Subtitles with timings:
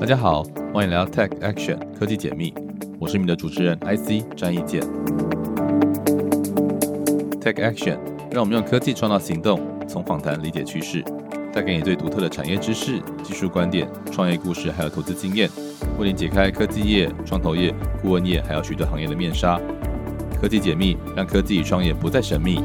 [0.00, 2.54] 大家好，欢迎来到 Tech Action 科技解密，
[2.98, 4.80] 我是你们的主持人 IC 张义健。
[7.38, 7.98] Tech Action
[8.30, 11.04] 让我们用科技创造行动，从访谈理解趋势，
[11.52, 15.50] 带给你最独特的产业知识、技术观点、创业故事，还有投资经验，
[15.98, 19.60] 为你解开科技业、创投业、顾问业，还有许多行业的面纱。
[20.40, 22.58] 科技解密，让科技与创业不再神秘。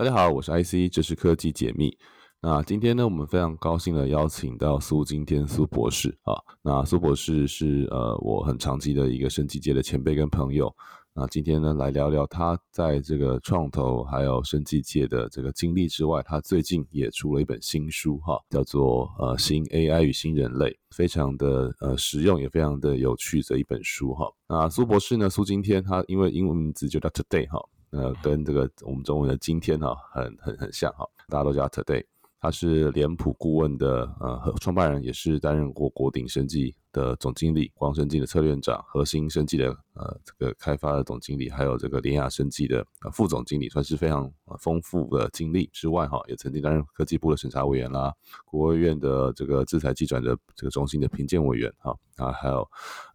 [0.00, 1.94] 大家好，我是 IC，这是科技解密。
[2.40, 6.32] 那今天呢，我们非常高兴的邀请到苏今天苏博士啊。
[6.62, 10.74] 那苏博士是呃我很长期的一个生技界的前辈跟朋友。
[11.12, 24.32] 那今天呢，来聊聊他在这个创投还有生技界的这个经历之外，他最近也出了一本新书哈，叫做呃新 AI 与新人类，非常的呃实用也非常的有趣的一本书哈。
[24.48, 27.62] 那苏博士呢，苏今天他因为英文名字就叫 Today 哈。
[27.90, 32.04] 呃，跟这个我们中文的今天哈，很很很像哈，大家都叫 Today。
[32.42, 48.10] 他是脸谱顾问的呃创办人，也是担任过国鼎生技的总经理、光生技的策略长、核心生技的呃这个开发的总经理，还有这个联雅生技的呃副总经理，算是非常丰富的经历之外哈，也曾经担任科技部的审查委员啦，
[48.46, 52.66] 国务院的这个制裁机转的这个中心的评鉴委员哈啊，还有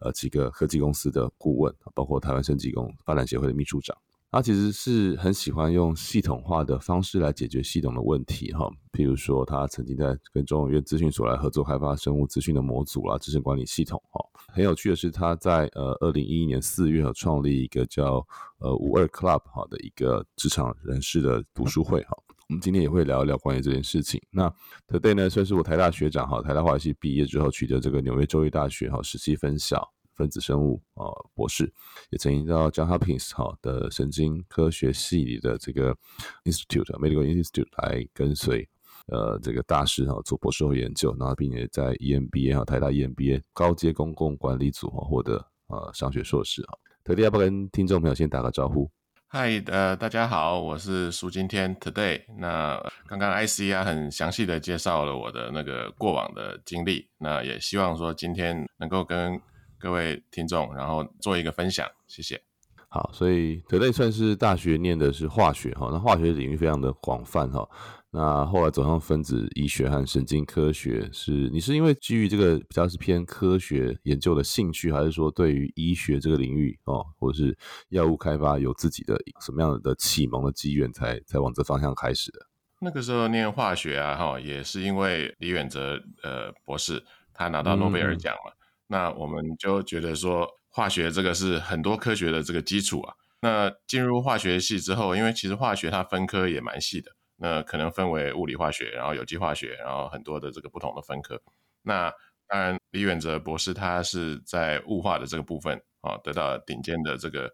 [0.01, 3.97] 呃几个科技公司的顾问，包括台湾生技工发展协会的秘书长。
[4.35, 8.69] 他其实是很喜欢用系统化的方式来解决系统的问题，哈。
[8.91, 14.19] 譬如说，他曾经在跟中研院资讯所来合作开发生物资讯的模组啦、知识管理系统，哈。
[14.49, 18.15] 很有趣的是，他在呃二零一一年四月创立一个叫
[18.57, 22.17] 呃五二 Club 哈的一个职场人士的读书会，哈。
[22.49, 24.21] 我们今天也会聊一聊关于这件事情。
[24.31, 24.53] 那
[24.89, 29.93] Today 呢，算是我台大学长，哈，台大化学系毕业之后取得这个纽约州立大学哈实习分校。
[30.15, 31.71] 分子生物啊博士，
[32.09, 35.95] 也曾经到 John Hopkins 哈的神经科学系里的这个
[36.43, 38.67] Institute Medical Institute 来跟随
[39.07, 46.77] 呃这个大师哈做博士后研究，然后并且在 EMBA 哈台大 EMBA 高阶公共管理组获得呃商学硕士哈。
[47.03, 48.89] 特地要不跟听众朋友先打个招呼？
[49.27, 52.21] 嗨，呃大家好，我是苏今天 Today。
[52.37, 59.39] 那刚刚 IC 啊很详细的介绍了我的那个过往的经历，那也希望说今天能够跟
[59.85, 62.41] 各位听众，然后做一个分享，谢谢。
[62.87, 67.69] 好，所以德类算是大学念的是化学哈，那化学领域非常的广泛哈。
[68.09, 77.55] 那后来走上分子医学和神经科学，是你是因为基于这个比较是偏科学研究的兴趣，还是说对于医学这个领域哦，或者是
[77.89, 82.39] 药物开发有自己的什么样的启蒙的机缘，才才往这方向开始的？
[82.79, 88.57] 那个时候念化学啊，哈，也是因为李远哲呃博士他拿到诺贝尔奖了。
[88.87, 93.13] 那我们就觉得说，化学这个是很多科学的这个基础啊。
[93.41, 101.39] 那进入化学系之后，因为其实化学它分科也蛮细的，那可能分为物理化学，然后有机化学，然后很多的这个不同的分科。
[101.83, 102.11] 那
[102.47, 107.51] 当然，李远哲博士他是在物化的这个部分啊，得到顶尖的这个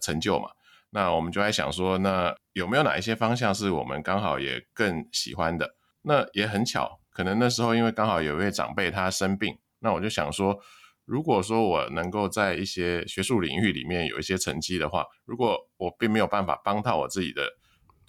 [0.00, 0.48] 成就嘛。
[0.90, 5.74] 那我们就在想说，那有没有哪一些方向是我们刚好也更喜欢的？
[6.02, 9.58] 那也很巧，可能那时候因为刚好有一位长辈他生病。
[9.84, 10.58] 那我就想说，
[11.04, 17.48] 如果说我能够在一些学术领域里面有一些成绩的话，如果我并没有办法帮到我自己的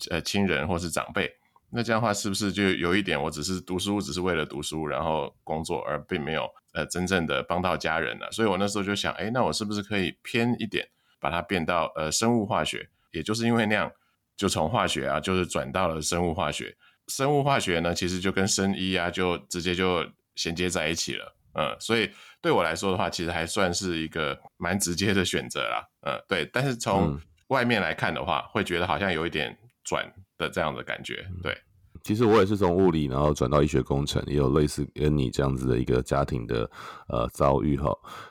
[0.09, 1.30] 呃亲人或是长辈，
[1.69, 8.25] 那这样的话是不是就有一点我只是读书只是为了读书，然后工作而并没有呃真正的帮到家人呢？
[8.31, 10.88] 所以我那时候就想，哎，那我是不是可以偏一点，
[11.19, 12.88] 把它变到呃生物化学？
[13.12, 13.91] 也就是因为那样，
[14.38, 16.74] 就从化学啊，就是转到了生物化学。
[17.08, 21.35] 生物化学呢，其实就跟生医啊，就直接就衔接在一起了。
[21.57, 22.09] 嗯，所以
[22.41, 25.83] 对我来说的话，其实还算是一个蛮直接的选择啦。
[26.01, 26.49] 呃，对。
[26.53, 30.05] 但是从外面来看的话，会觉得好像有一点转
[30.38, 31.25] 的这样的感觉。
[31.41, 31.57] 对，
[32.03, 36.69] 其实我也是从物理，然后转到医学工程，也有类似跟你这样子的一个家庭的
[37.07, 37.89] 呃遭遇哈。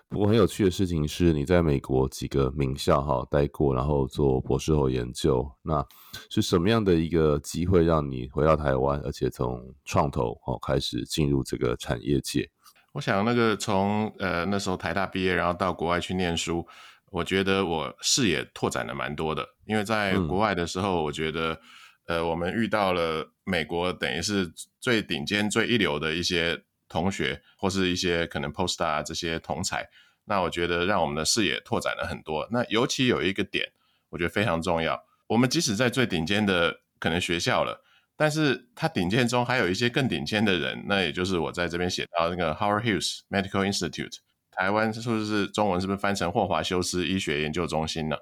[0.08, 5.84] 不过很有趣的事情是，你在美国几个名校哈待过，然后做博士后研究，那
[6.30, 12.48] 是什么样的一个机会让你回到台湾，而且从创投哦开始进入这个产业界？
[12.94, 16.64] 我想那个从呃那时候台大毕业，然后到国外去念书，
[17.10, 19.44] 我觉得我视野拓展的蛮多的。
[19.64, 21.60] 因为在国外的时候，我觉得
[22.06, 24.48] 呃我们遇到了美国等于是
[24.80, 29.88] 最顶尖、最一流的一些同学，或是一些可能 postdoc 这些同才。
[30.26, 32.46] 那我觉得让我们的视野拓展了很多。
[32.52, 33.72] 那尤其有一个点，
[34.10, 35.04] 我觉得非常重要。
[35.26, 37.82] 我们即使在最顶尖的可能学校了。
[38.16, 44.16] 但是它顶尖中还有一些更顶尖的人，那也就是我在这边写到那个 Howard Hughes Medical Institute，
[44.50, 48.16] 台湾是不是中文是不是翻成霍华修斯医学研究中心呢？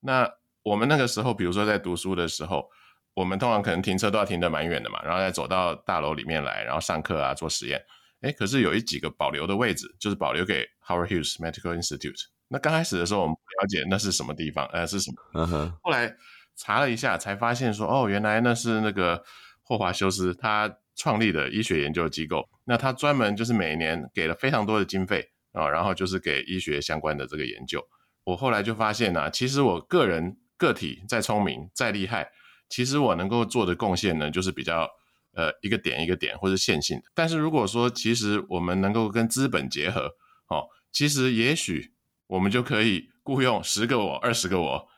[0.00, 0.30] 那
[0.62, 2.68] 我们那个时候，比如说在读书的时候，
[3.14, 7.82] 我们通常可能停车都要停得蛮远的嘛，然后再走到大楼里面来，然后上课啊，做实验。
[8.20, 12.20] 哎，可是有一几个保留的位置，就是保留给 Howard Hughes Medical Institute。
[12.48, 15.78] 那刚开始的时候，我们不了解那是什么地方，呃，是什么？
[15.82, 16.12] 后来
[16.58, 19.24] 查了一下，才发现说，哦，原来那是那个
[19.62, 22.46] 霍华修斯他创立的医学研究机构。
[22.66, 27.82] 那他专门就是每年给了非常多的经费啊，然后就是给医学相关的这个研究。
[28.24, 32.28] 我后来就发现呢，其实我个人个体再聪明再厉害，
[32.68, 34.86] 其实我能够做的贡献呢，就是比较。
[35.34, 40.06] 呃，一个点一个点或者线性的，但是如果说其实我们能够跟资本结合，
[40.48, 41.92] 哦，其实也许
[42.26, 44.88] 我们就可以雇佣十个我、二十个我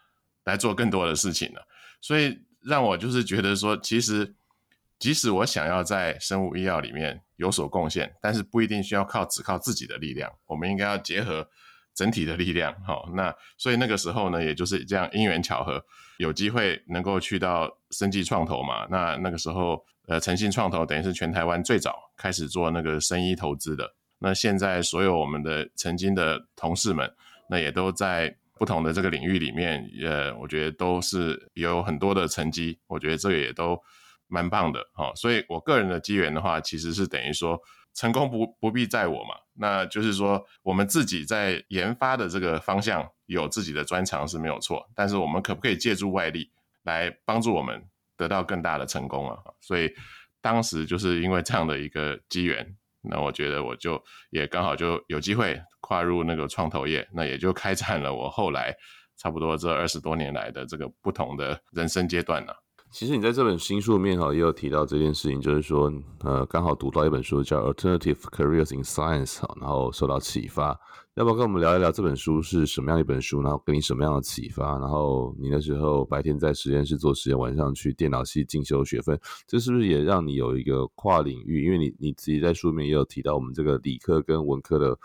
[0.45, 1.67] 来做更多的事情了。
[2.01, 4.35] 所以让我就是觉得说，其实
[4.99, 11.49] 即使我想要在生物医药里面有所贡献，但是不一定需要靠只靠自己的力量，我们应该要结合
[11.95, 12.75] 整体的力量。
[12.87, 15.85] 好，那所以那个时候呢，也就是这样因缘巧合，
[16.19, 18.87] 有机会能够去到生技创投嘛。
[18.91, 19.85] 那那个时候。
[20.07, 23.95] 呃，诚信创投等于是全台湾最早开始做那个生医投资的。
[24.19, 27.09] 那现在所有我们的曾经的同事们，
[27.49, 32.79] 那也都在不同的这个领域里面，呃，我觉得都是有很多的成绩。
[32.87, 33.81] 我觉得这个也都
[34.29, 35.11] 蛮棒的，哈。
[35.15, 37.59] 所以我个人的机缘的话，其实是等于说
[37.95, 39.35] 成功不不必在我嘛。
[39.55, 46.51] 那就是说我们自己在研发的这个方向有自己的专长是没有错，但是我们可不可以借助外力
[46.83, 47.83] 来帮助我们？
[48.17, 49.91] 得到更大的成功啊，所以
[50.43, 53.99] 当时就是因为这样的一个机缘，那我觉得我就
[54.29, 55.59] 也刚好就有机会
[55.91, 58.73] 跨入那个创投业，那也就开展了我后来
[59.17, 62.55] 差不多这二十多年来的这个不同的人生阶段了。
[62.93, 70.79] 其实你在这本新书里面哈也有提到这件事情，就是说呃刚好读到一本书叫《Alternative Careers in Science》，然后受到启发。
[71.15, 73.43] 要不要跟我们聊一聊这本书是什么样一本书？
[73.43, 74.79] 然后给你什么样的启发？
[74.79, 81.65] 然后你那时候白天在实验室做实验，晚上去电脑系进修学分，这是不是也让你有一个跨领域？
[81.67, 84.97] 因为你你自己在书里面也有提到我们这个理科跟文科的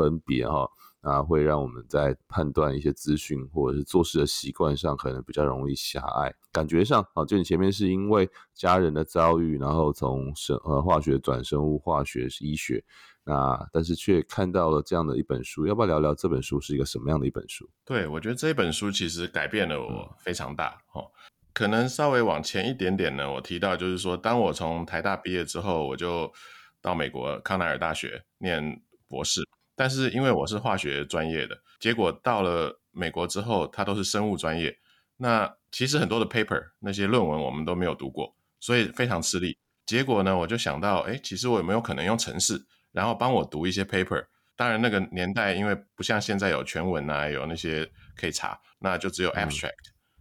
[0.00, 0.66] 分别哈，
[1.02, 6.34] 那，会让我们在判断一些资讯或者是做事的习惯上可能比较容易狭隘。
[6.50, 12.82] 感觉上啊，就你前面是因为家人的遭遇，然后从生呃化学转生物化学医学。
[13.22, 17.68] 那但是却看到了这样的一本书，要不要聊聊这本书是一个什么样的一本书？
[17.84, 21.10] 对，我觉得这本书其实改变了我非常大哦。
[21.52, 26.32] 可能稍微往前一点点呢，我提到就是说，当我从台大毕业之后，我就
[26.80, 29.42] 到美国康奈尔大学念博士。
[29.80, 34.76] 但是因为我是化学专业的，结果到了美国之后，它都是生物专业。
[35.16, 39.56] 那其实很多的 paper 那些论文我们都没有读过，所以非常吃力。
[39.86, 42.62] 结果呢，我就想到，哎，其实我有没有可能用程式？
[42.92, 44.22] 然后帮我读一些 paper，
[44.54, 49.72] 当然那个年代因为不像现在有全文啊，有那些可以查，那就只有 abstract。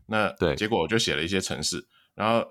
[0.05, 1.85] 那对，结果我就写了一些程式。
[2.15, 2.49] 然后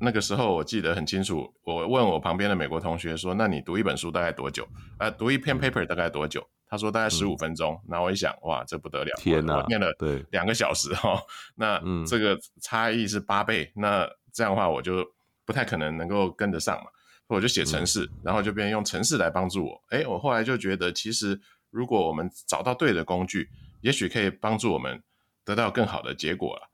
[0.00, 4.66] 那个时候我记得很清楚，我问我旁边的美国同学说：“那你读一本书大概多久？
[4.98, 9.12] 啊，读一篇 paper 大概多久？”他说：“大概十五分钟。”然后我一想，哇，这不得了！
[9.16, 11.22] 天哪，念了对两个小时哈，
[11.54, 13.70] 那这个差异是八倍。
[13.76, 15.06] 那这样的话，我就
[15.46, 16.90] 不太可能能够跟得上嘛。
[17.26, 19.82] 我就写程式，然后就变用程式来帮助我。
[19.88, 23.48] 哎，我后来就觉得，其实如果我们找到对的工具，
[23.80, 25.02] 也许可以帮助我们
[25.44, 26.70] 得到更好的结果了。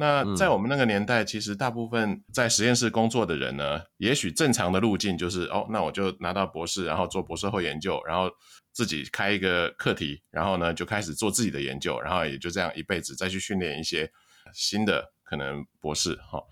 [0.00, 8.30] 那在我们那个年代，其实大部分在实验室工作的人呢，也许正常的路径就是哦，那我就拿到博士，然后做博士后研究，然后
[8.72, 14.10] 自己开一个课题，然后呢就开始做自己的研究，然后也就这样一辈子再去训练一些
[14.54, 16.42] 新的可能博士哈。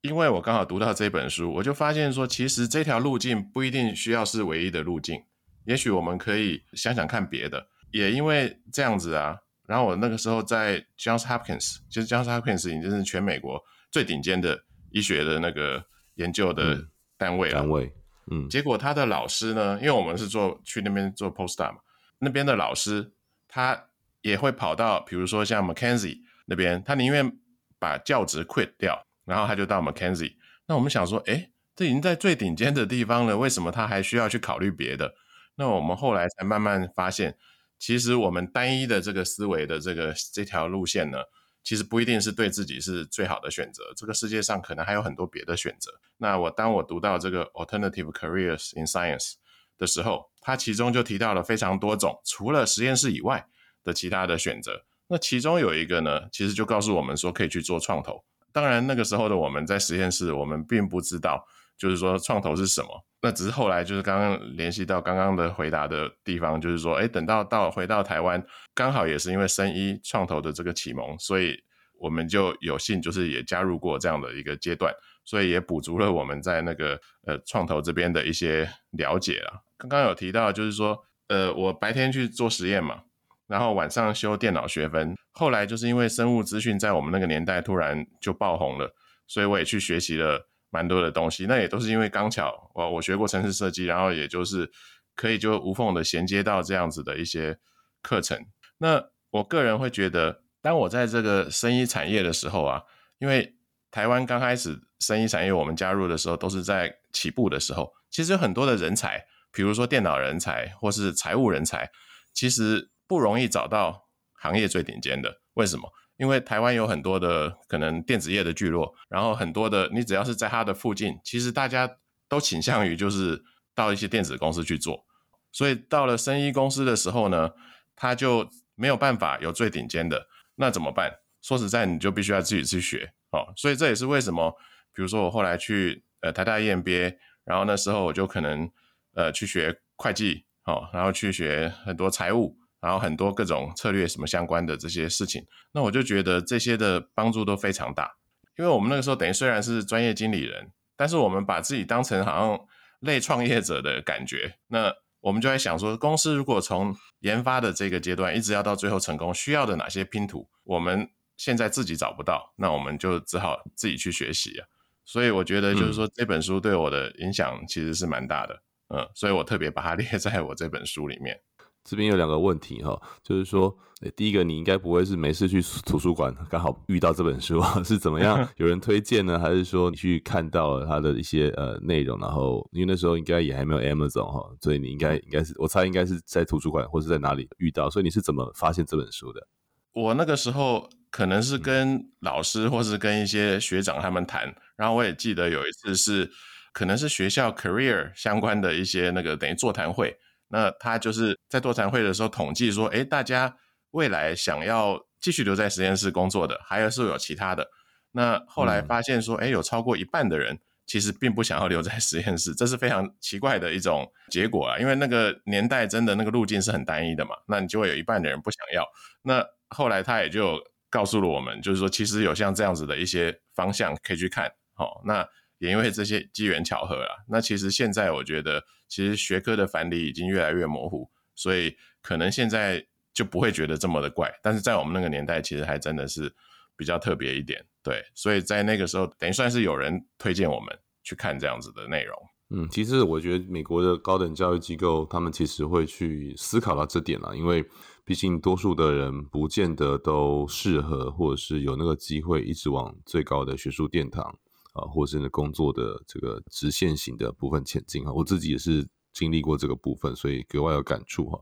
[0.00, 5.22] 因为我刚好读到这本书，我就发现说，其实这条路径不一定需要是唯一的路径，
[5.64, 7.68] 也许我们可以想想看别的。
[7.92, 14.58] 也因为这样子啊，然后我那个时候在 Johns Hopkins，其实 Johns Hopkins 已经是全美国最顶尖的
[14.90, 16.78] 医学的那个研究的
[17.16, 17.60] 单位了。
[17.60, 17.92] 单位，
[18.30, 18.48] 嗯。
[18.48, 21.78] 结果他的老师呢，因为我们是做去那边做 postdoc 嘛，
[22.18, 23.12] 那边的老师
[23.48, 23.88] 他
[24.22, 27.38] 也会跑到，比如说像 McKenzie 那边，他宁愿
[27.78, 29.02] 把教职 quit 掉。
[29.26, 30.36] 然后他就到 McKenzie，
[30.68, 35.12] 那我们想说，哎，这已经在最顶尖的地方了，为什么他还需要去考虑别的？
[35.56, 37.36] 那我们后来才慢慢发现，
[37.78, 41.18] 其实我们单一的这个思维的这个这条路线呢，
[41.62, 43.84] 其实不一定是对自己是最好的选择。
[43.96, 45.90] 这个世界上可能还有很多别的选择。
[46.16, 49.34] 那我当我读到这个 Alternative Careers in Science
[49.76, 53.46] 的时候，它其中就提到了非常多种除了实验室以外
[53.84, 54.84] 的其他的选择。
[55.08, 58.24] 那其中有一个呢，其实就告诉我们说，可以去做创投。
[58.52, 61.46] 当然，那个时候的我们在实验室，我们并不知道，
[61.78, 62.88] 就是说创投是什么。
[63.22, 71.58] 那只是后来，就是刚刚联系到刚刚的回答的地方，就是说，哎，等到到回到台湾，刚好也是因为生医创投的这个启蒙，所以
[71.98, 74.94] 我们就有幸就是也加入过这样的一个阶段。
[75.24, 79.58] 所以也补足了我们在那个呃创投这边的一些了解啊。
[79.76, 83.02] 刚刚有提到，就是说，呃，我白天去做实验嘛，
[83.48, 85.16] 然后晚上修电脑学分。
[85.32, 88.94] 后来就是因为生物资讯在我们那个年代突然就爆红了，
[89.26, 91.46] 所以我也去学习了蛮多的东西。
[91.46, 94.70] 那也都是因为刚巧，我我学过城市设计，然后也就是
[95.14, 97.58] 可以就无缝的衔接到这样子的一些
[98.02, 98.38] 课程。
[98.76, 102.82] 那我个人会觉得，当我在这个生医产业的时候啊，
[103.18, 103.56] 因为
[103.90, 111.90] 台湾刚开始生医产业，我们加入的时候都是在起步的时候，其实很多的人才，比如说电脑人才或是财务人才，
[112.34, 115.40] 其实不容易找到行业最顶尖的。
[115.54, 115.90] 为什么？
[116.16, 121.96] 因为台湾有很多的可能电子业的聚落，然后很多的你只要是在它的附近，其实大家
[122.28, 123.42] 都倾向于就是
[123.74, 125.04] 到一些电子公司去做。
[125.52, 127.50] 所以到了生医公司的时候呢，
[127.94, 131.10] 他就没有办法有最顶尖的，那怎么办？
[131.40, 133.12] 说实在，你就必须要自己去学。
[133.30, 134.50] 哦，所以这也是为什么，
[134.92, 138.70] 比如说我后来去呃台大 EMBA，然后那时候我就可能
[139.14, 148.16] 呃去学会计，哦，然后去学很多财务，然后很多各种策略什么相关的这些事情，那我就觉得这些的帮助都非常大，
[148.58, 152.66] 因为我们那个时候等于虽然是专业经理人，但是我们把自己当成好像
[153.00, 161.10] 类创业者的感觉，那我们就在想说，公司如果从研发的这个阶段一直要到最后成功，需要的哪些拼图，我们。
[161.38, 164.66] 现在自己找不到，那我们就只好自己去学习啊。
[165.04, 171.38] 所以我觉得，就是说这本书对我的影响其实是蛮大的，嗯，所以我特别把它 列在我这本书里面。
[171.86, 173.74] 这边有两个问题哈，就是说，
[174.16, 178.46] 第一个，你应该不会是没事去图书馆刚好遇到这本书， 是怎么样？
[178.58, 182.18] 有人推荐呢，还是说你去看到了它的一些呃内容？
[182.18, 187.88] 然后因为那时候应该也还没有 Amazon 哈，所以你应该应该是我猜应该是在图书馆或是在哪里遇到。
[187.88, 189.46] 所以你是怎么发现这本书的？
[189.92, 190.88] 我那个时候。
[191.08, 196.30] 可能是跟老师或是跟一些学长他们谈，然后我也记得有一次是
[196.74, 200.14] 可能是学校 career 相关的一些那个等于座谈会，
[200.48, 203.56] 那他就是在座谈会的时候统计说，哎，大家
[203.90, 207.68] 未来想要继续留在实验室工作的，还是有其他的。
[208.12, 218.86] 那后来发现说，哎，有超过一半的人其实并不想要留在实验室，这是非常奇怪的一种结果啊，因为那个年代真的那个路径是很单一的嘛，那你就会有一半的人不想要。
[219.22, 220.58] 那后来他也就。
[220.88, 227.24] 告诉了我们，就是说，其实有像这样子的一些方向可以去看，好，那也因为这些机缘巧合了。
[227.28, 234.32] 那其实现在我觉得，其实学科的藩篱已经越来越模糊，所以可能现在就不会觉得这么的怪。
[234.42, 236.32] 但是在我们那个年代，其实还真的是
[236.76, 238.04] 比较特别一点，对。
[238.14, 242.16] 所以在那个时候，等于算是有人推荐我们去看这样子的内容。
[242.50, 247.64] 嗯，其实我觉得美国的高等教育机构，他们其实会去思考到这点了，因为。
[248.08, 254.38] 毕竟，多数的人不见得都适合，或者是有那个机会一直往最高的学术殿堂
[254.76, 258.12] 啊，或者是工作的这个直线型的部分前进啊。
[258.12, 261.40] 我自己也是经历过这个部分，所以格外有感触哈。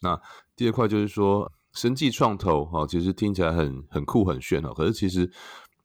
[0.00, 0.20] 那
[0.56, 5.30] 第二块就是说，生计创投哈，其实听起来很很酷很炫哈，可是其实，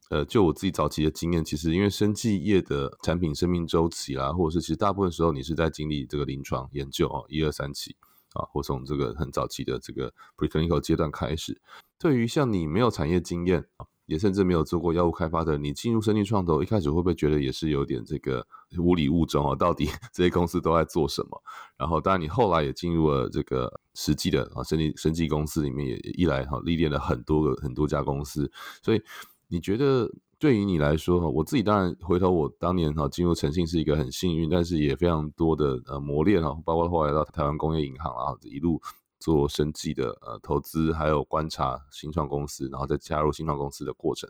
[0.09, 7.95] 呃，就我自己早期的经验，其实因为生技业的产品生命周期啦，或者是其实大部分时候你是在经历这个临床研究哦，一二三期。
[8.33, 11.61] 啊，或从这个很早期的这个 preclinical 阶段开始，
[11.97, 18.45] 对于像你没有产业经验啊，也甚至没有做过药物开发的，你进入生命创投，一开始会不会觉得也是有点这个
[18.77, 19.55] 无理物中啊？
[19.55, 21.41] 到底 这些公司都在做什么？
[21.77, 29.01] 然后，当然你后来也进入了这个实际的啊，生技生技公司里面，也一来哈历练了很多个很多家公司，所以
[29.47, 30.11] 你觉得？
[30.37, 38.79] 对于你来说哈，我自己当然回头我当年哈进入诚信是一个很幸运，但是也非常多的呃磨练哈，包括后来到台湾工业银行然后一路
[39.19, 44.29] 做生计的呃投资，还有观察新创公司，然后再加入新创公司的过程。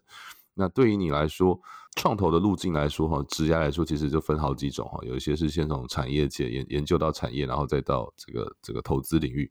[0.54, 1.60] 那对于你来说，
[1.96, 9.50] 创投的路径来说哈，职业来说其实就分好几种哈，有一些是先从产业界研研究到产业，然后再到这个这个投资领域。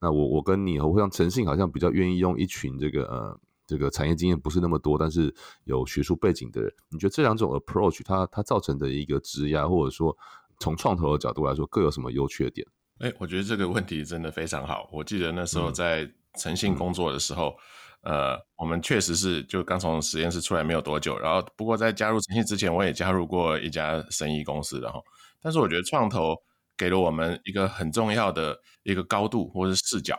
[0.00, 3.40] 那我我跟你，我像诚信好像比较愿意用一群这个呃。
[3.66, 10.14] 这个产业经验不是那么多，但是有学术背景的人，你觉得这两种 approach 它它造成的一个质押，或者说
[10.60, 12.66] 从创投的角度来说，各有什么优缺点？
[12.98, 14.88] 哎，我觉得这个问题真的非常好。
[14.92, 16.08] 我记得那时候在
[16.38, 17.56] 诚信工作的时候，
[18.02, 25.04] 呃，我们确实是就刚从实验室出来没有多久，然后不过在加入诚信之前，我也加入过一家生意公司然后。
[25.40, 26.36] 但是我觉得创投
[26.76, 30.16] 给了我们一个很重要的一个高度或是视角，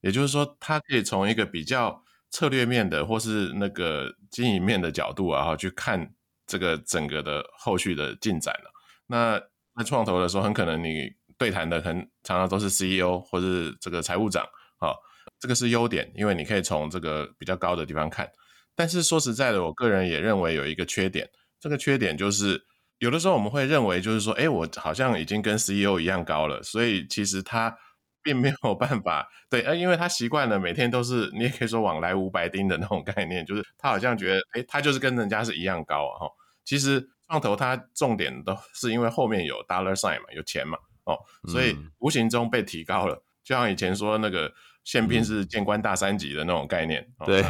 [0.00, 2.02] 也就是说，它可以从一个比较。
[2.30, 6.12] 策略面的或是那个经营面的角度啊，哈，去看
[6.46, 8.70] 这个整个的后续的进展了。
[9.06, 9.40] 那
[9.74, 14.44] 在创投的时候，很可能你对谈的很常常都是 CEO 或是这个财务长，
[14.78, 14.92] 啊，
[15.38, 18.28] 这个是优点，因为你可以从这个比较高的地方看。
[18.74, 21.28] 但是说实在的，我个人也认为有一个缺点，
[21.60, 22.60] 这个缺点就是
[22.98, 27.76] 有的时候我们会认为就是说，哎，我好像已经跟 CEO 一样高了，所以其实他
[28.22, 36.30] 并没有办法对，呃，因为他习惯了每天都是你也可以说往来无白丁的那种概念，就是他好像觉得，哎，他就是跟人家是一样高啊，哈。
[36.64, 40.76] 其实创投它重点都是因为后面有 dollar sign 嘛，有钱嘛，
[41.08, 43.24] 哦，所以无形中被提高了。
[43.42, 44.52] 就像以前说那个
[44.84, 47.42] 宪兵是谏官大三级的那种概念，对。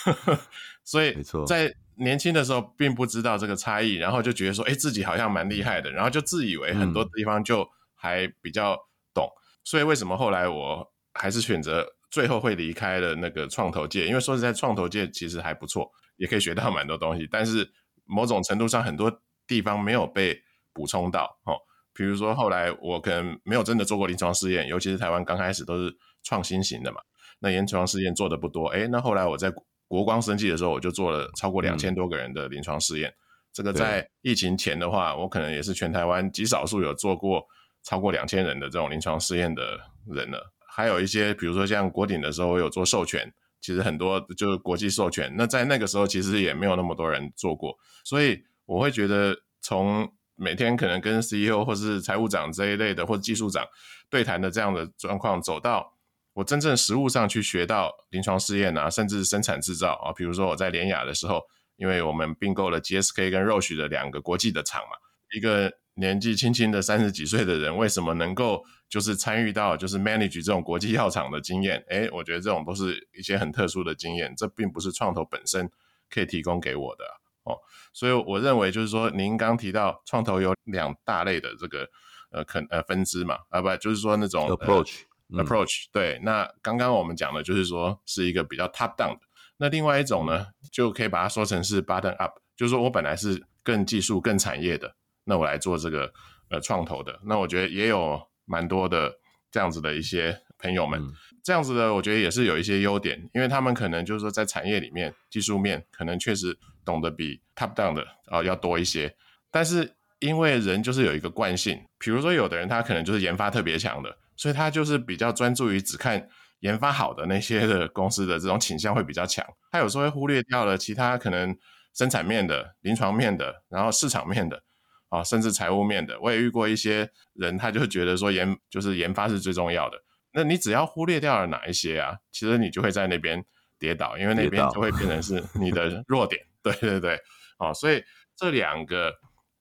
[0.84, 8.78] 所以在年轻的时候并不知道这个差异，然后就觉得说，哎，自己好像蛮厉害的，然后就自以为很多地方就还比较
[9.12, 9.28] 懂。
[9.64, 14.06] 所以为什么后来我还是选择最后会离开了那个创投界？
[14.06, 17.68] 因为说实在，创投界其实还不错，也可以学到蛮多东西，但是
[18.04, 20.40] 某种程度上很多地方没有被
[20.72, 21.56] 补充到哦。
[21.96, 27.00] 比如说，后来我可能没有真的做过临床试验，尤其是台湾刚开始都是创新型的嘛，
[27.40, 28.66] 那临床试验做的不多。
[28.68, 29.50] 哎，那后来我在
[29.88, 33.12] 国光生技的时候，我就做了超过两千多个人的临床试验。
[33.52, 37.42] 这个在疫情前的话，我可能也是全台湾极少数有做过
[37.82, 39.78] 超过两千人的这种临床试验的
[40.12, 40.52] 人了。
[40.68, 45.32] 还有一些，比如说像国鼎的时候，我有做授权，其实很多就是国际授权。
[45.38, 47.74] 那在那个时候，其实也没有那么多人做过，
[48.04, 53.66] 所以我会觉得从每天可能跟 CEO 或是财务长这一类的，或技术长
[54.08, 55.94] 对谈的这样的状况，走到
[56.34, 60.12] 我真正实物上去学到临床试验啊，甚至生产制造啊。
[60.12, 61.42] 比如说我在联雅的时候，
[61.76, 64.96] 因为我们并购了 GSK 跟 Roche 的两个国际的厂嘛，
[65.34, 71.82] 一个年纪轻轻的三十几岁的人，为什么能够就是参与到就是 manage 这种国际药厂的经验？
[71.88, 75.70] 诶，我觉得这种都是一些很特殊的经验，这并不是创投本身
[76.10, 77.04] 可以提供给我的。
[77.46, 77.56] 哦，
[77.92, 81.88] 所以我认为就是说，您刚提到创投有两大类的这个
[82.30, 89.20] 呃可呃分支嘛，啊不就是说那种 approach approach 对，那刚刚我们讲的就是说是一个比较 top down 的，
[89.58, 96.12] 那另外一种呢，就可以把它说成是 bottom up，就是说我本来是更技术更产业的，那我来做这个
[96.50, 99.18] 呃创投的，那我觉得也有蛮多的
[99.50, 101.02] 这样子的一些朋友们，
[101.42, 106.56] 这样子的我觉得也是有一些优点，因为他们可能就是说在产业里面技术面可能确实。
[106.86, 109.12] 懂得比 top down 的啊要多一些，
[109.50, 116.28] 但是因为人就是有一个惯性，比如说有的人他可能就是研发特别强的，所以他就是比较专注于只看
[116.60, 121.52] 研发好的那些的公司的这种倾向会比较强，他有时候会忽略掉了其他可能
[121.92, 124.62] 生产面的、临床面的，然后市场面的
[125.08, 126.16] 啊，甚至财务面的。
[126.20, 130.00] 我也遇过一些人，他就觉得说研就是研发是最重要的，
[130.36, 133.42] 那你只要忽略掉了哪一些啊，其实你就会在那边
[133.78, 136.44] 跌倒，因为那边就会变成是你的 弱点。
[136.62, 137.18] 对对对，
[137.58, 138.04] 哦，所以
[138.36, 139.10] 这两个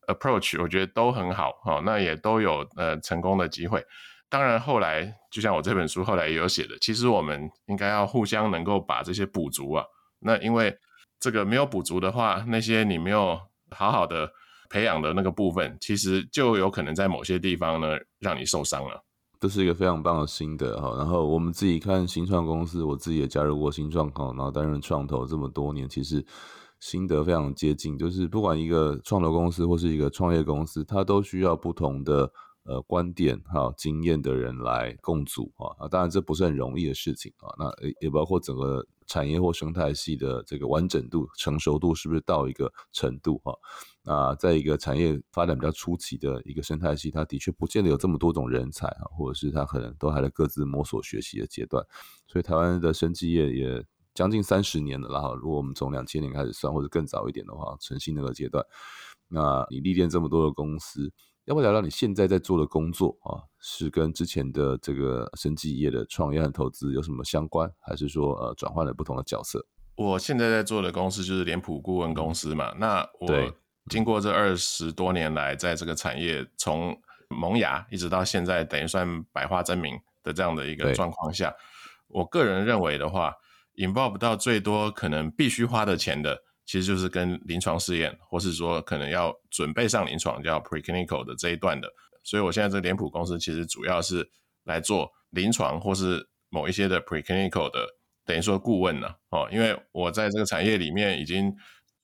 [0.07, 3.81] approach 我觉得都很好，哦，那也都有呃成功的机会。
[4.27, 9.85] 当然后来就像我这本书后来也有写的，其实我们应该要互相能够把这些补足啊。
[10.19, 10.77] 那因为
[11.21, 14.29] 这个没有补足的话，那些你没有好好的
[14.69, 19.04] 培养的那个部分，其实就有可能在某些地方呢让你受伤了。
[19.45, 20.95] 这是一个非常棒的心得哈。
[20.97, 26.25] 然后我们自己看新创公司，我自己也加入过新创哈，然后担任创投这么多年，其实。
[26.81, 32.31] 心得非常接近，就是不管一个创投公司或是一个创业公司，它都需要不同的
[32.65, 35.88] 呃观点哈经验的人来共组啊。
[35.88, 37.49] 当然这不是很容易的事情啊。
[37.58, 43.53] 那也包括整个产业或生态系的这个完整度、成熟度是不是到一个程度哈？
[44.05, 51.83] 那在一个产业发展比较初期的一个生态系，它的确不见得有这么多种人才啊，或者是它可能都还在各自摸索学习的阶段。
[52.27, 53.85] 所以台湾的生技业也。
[54.15, 58.63] 将近三十年了，然后如果我们从两千年开始算，或者更早一点的话，晨曦那个阶段，
[59.27, 61.11] 那你历练这么多的公司，
[61.43, 63.43] 要不要聊聊你现在在做的工作啊？
[63.59, 69.67] 是跟之前的这个生技业的创业和投资有什么相关，还是说呃转换了不同的角色？
[69.97, 72.71] 我现在在做的公司就是脸谱顾问公司嘛。
[72.79, 73.27] 那我
[73.89, 76.95] 经过这二十多年来，在这个产业从
[77.30, 81.54] 萌芽一直到现在，等于算百花争鸣的这样的一个状况下，
[82.08, 83.34] 我个人认为的话。
[83.78, 91.91] ，involve 到最多可能必须花的钱的，其实就是跟临床试验，或是说可能要准备上临床叫 preclinical 的这一段的。
[92.24, 94.26] 所以我现在这个脸谱公司其实主要是
[94.63, 97.86] 来做临床或是某一些的 preclinical 的，
[98.26, 99.13] 等于说顾问呢。
[99.32, 101.54] 哦，因为我在这个产业里面已经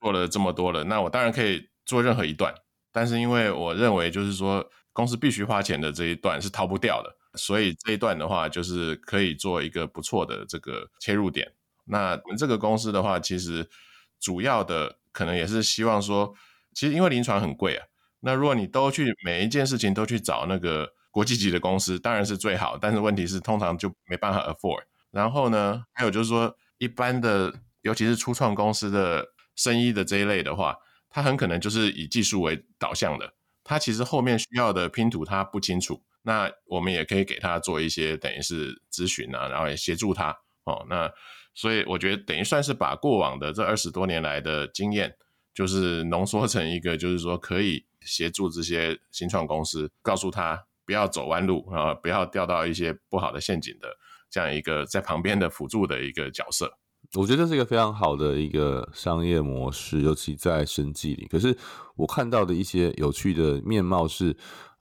[0.01, 2.53] 做了这么多了，那我当然可以做任何一段，
[2.91, 11.51] 但是因为我认为就是说公司必须花钱的这一段是逃不掉的，所以这一段的话就是可以做一个不错的这个切入点。
[11.85, 13.67] 那我们这个公司的话，其实
[14.19, 16.33] 主要的可能也是希望说，
[16.73, 17.85] 其实因为临床很贵啊，
[18.21, 24.83] 那如果你都去每一件事情都去找那个国际级的公司，当然是最好，但是问题是通常就没办法 afford。
[25.09, 30.77] 然后呢，还有就是说，一般的尤其是初创公司的生意的这一类的话，
[31.11, 40.85] 它很可能就是以技术为导向的，它其实后面需要的拼图它不清楚，那我们也可以给他做一些等于是咨询啊，然后也协助他哦。
[40.89, 41.11] 那
[41.53, 45.15] 所以我觉得等于算是把过往的这二十多年来的经验，
[45.53, 53.97] 就是浓缩成一个，就是说可以协助这些新创公司，告诉他不要走弯路啊，不要掉到一些不好的陷阱的
[54.29, 56.77] 这样一个在旁边的辅助的一个角色。
[57.17, 61.27] 我觉得这是一个非常好的一个商业模式，尤其在生计里。
[61.27, 61.57] 可是
[61.97, 64.33] 我看到的一些有趣的面貌是，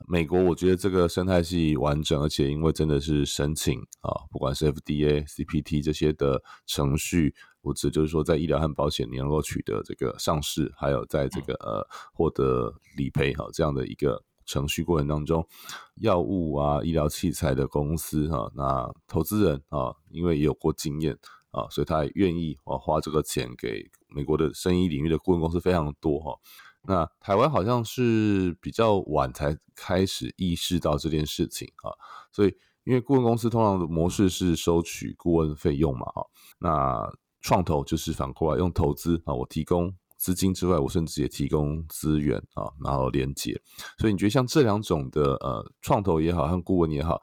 [0.06, 15.44] 美国我觉得这个生态系完整，而且因为真的是申请啊，不管是 FDA、CPT 这些的程序，或者就是说在医疗和保险你能够取得这个上市，还有在这个呃获得理赔哈这样的一个程序过程当中，
[15.96, 21.18] 药物啊、医疗器材的公司哈，那投资人啊，因为也有过经验。
[21.50, 26.38] 啊，所以他也愿意啊花这个钱给美国的生意领域的顾问公司非常多哈。
[26.82, 31.92] 那台湾好像是比较晚才开始意识到这件事情啊，
[32.32, 36.26] 所以因为顾问公司通常的模式是收取顾问费用嘛哈。
[36.58, 43.60] 那创投就是反过来用投资啊，我提供资金之外，我甚至也提供资源啊，然后连接。
[43.98, 47.20] 所以你觉得像这两种的呃创投也好，和顾问也好。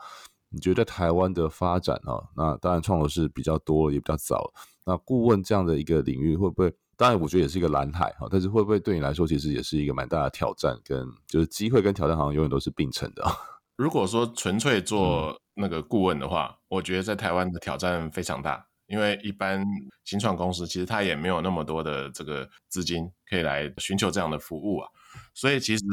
[0.57, 4.51] 你觉得台湾的发展啊，那当然创投是比较多，也比较早。
[4.87, 6.73] 那顾问这样的一个领域会不会？
[6.95, 10.75] 当然，我觉得也是一个蓝海哈，但是会不会对你来说，其实也是一个蛮大的挑战？
[10.83, 13.23] 跟就是机会跟挑战好像永远都是并存的。
[13.77, 19.63] 如果说纯粹做那个顾问的话，我觉得在台湾的挑战非常大，因为一般
[20.05, 24.89] 新创公司其实它也没有那么多的这个资金可以来寻求这样的服务啊。
[25.35, 25.83] 所以其实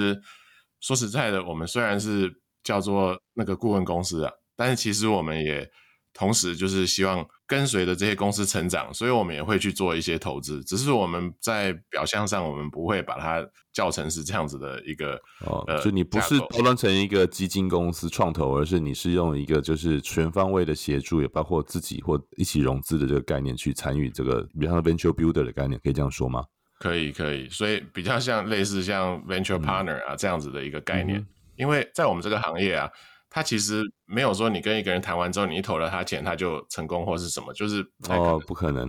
[0.80, 4.32] 说实在的，我们虽然是叫做那个顾问公司啊。
[4.56, 5.68] 但是其实我们也
[6.12, 10.62] 同时就是希望跟随着这些公司成长，所以我们也会去做一些投资。
[10.62, 26.44] 只是我们在表象上，我们不会把它叫成是这样子的一个哦，就你不是包装成一个基金公司创投，而是你是用一个就是全方位的协助，也包括自己或一起融资的这个概念去参与这个，比方说 venture builder 的概念，可以这样说吗？
[26.78, 27.48] 可以，可以。
[27.48, 32.88] 所以比较像类似像 venture partner 啊这样子的一个概念，因为在我们这个行业啊。
[33.34, 38.88] 他其实没有说你跟一个人谈完之后，你投了他钱，他就成功或是什么，就是哦，不可能，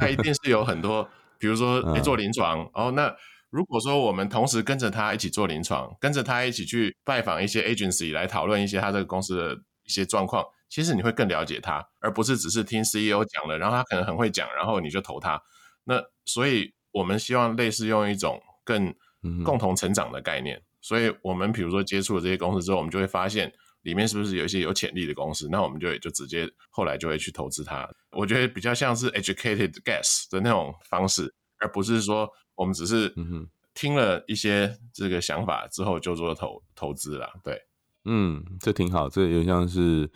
[0.00, 2.90] 他一定是有很多，比如说做临床哦。
[2.90, 3.14] 那
[3.50, 9.54] 如果说我们同时跟着他一起做临床，跟着他一起去拜访一些 agency 来讨论一些他这个公司的
[9.84, 15.40] 一些状况，其实你会更了解他，而不是只是听 CEO 讲了，然后他可能很会讲，然后你就投他。
[15.84, 18.92] 那所以我们希望类似用一种更
[19.44, 20.60] 共同成长的概念。
[20.80, 23.52] 所以我们比如说接触了这些公司之后，我们就会发现。
[23.84, 25.48] 里面是不是有一些有潜力的公司？
[25.48, 27.88] 那我们就也就直接后来就会去投资它。
[28.10, 33.14] 我觉得比较像是 educated guess 的那种方式，而不是说我们只是
[33.74, 37.28] 听了一些这个想法之后就做投投资了。
[37.42, 37.60] 对，
[38.04, 39.08] 嗯，这挺好。
[39.08, 40.10] 这有像是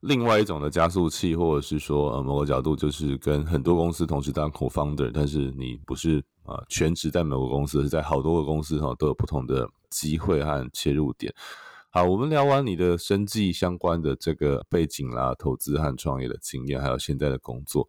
[0.00, 11.34] 另外一种的加速器，或者是说呃某个角度就是跟很多公司同时当 co-founder，但是你不是啊全职在某个公司，是在好多个公司哈都有不同的机会和切入点。
[11.94, 17.86] 好，我们聊完你的生计相关的这个背景啦，投资和创业的经验，还有现在的工作。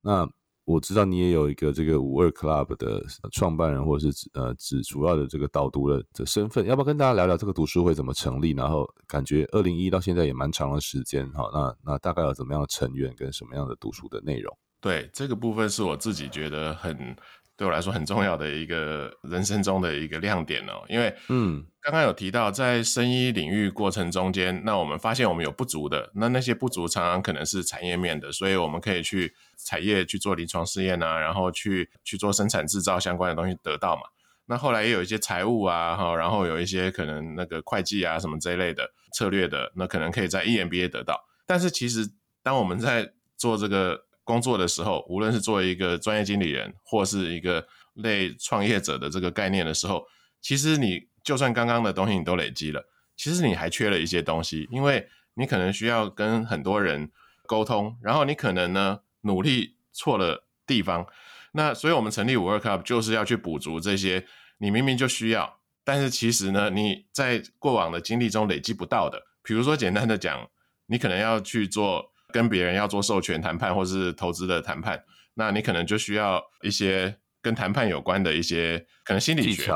[0.00, 0.28] 那
[0.64, 8.50] 我知道你也有一个这个五二 Club 的创办人，或者是呃指主要的这个导读的的身份，要不要跟大家聊聊这个读书会怎么成立？
[8.54, 14.52] 然后感觉二零一到现在也蛮长的时间，好，那那大概有怎么样的成员跟什么样的读书的内容？
[14.80, 17.14] 对，这个部分是我自己觉得很。
[17.56, 34.02] 对我来说很重要的一个人生中的一个亮点哦，因为嗯，刚刚有提到在生医领域过程中间，那我们发现我们有不足的，那那些不足常常可能是产业面的，所以我们可以去产业去做临床试验啊，然后去去做生产制造相关的东西得到嘛。
[34.46, 41.24] 那后来也有一些财务啊，哈，然后有一些可能那个会计啊什么这一类的策略的，那可能可以在 EMBA 得到。
[41.46, 42.04] 但是其实
[42.42, 44.06] 当我们在做这个。
[44.24, 50.02] 工作的时候，无论是作为一个专业经理人，或是一个类创业者的这个概念的时候，
[50.40, 52.82] 其实你就算刚刚的东西你都累积了，
[53.16, 57.10] 其实你还缺了一些东西，因为你可能需要跟很多人
[57.46, 61.06] 沟通，然后你可能呢努力错了地方，
[61.52, 64.26] 那所以我们成立五二 Club 就是要去补足这些
[64.58, 70.50] 你明明就需要，但是其实呢你在过往的经历中累积不到的，比如说简单的讲，
[70.86, 72.13] 你可能要去做。
[72.34, 79.72] 跟别人要做授权谈判或是投资的谈判，那你可能就需要一些跟谈判有关的一些可能心理学，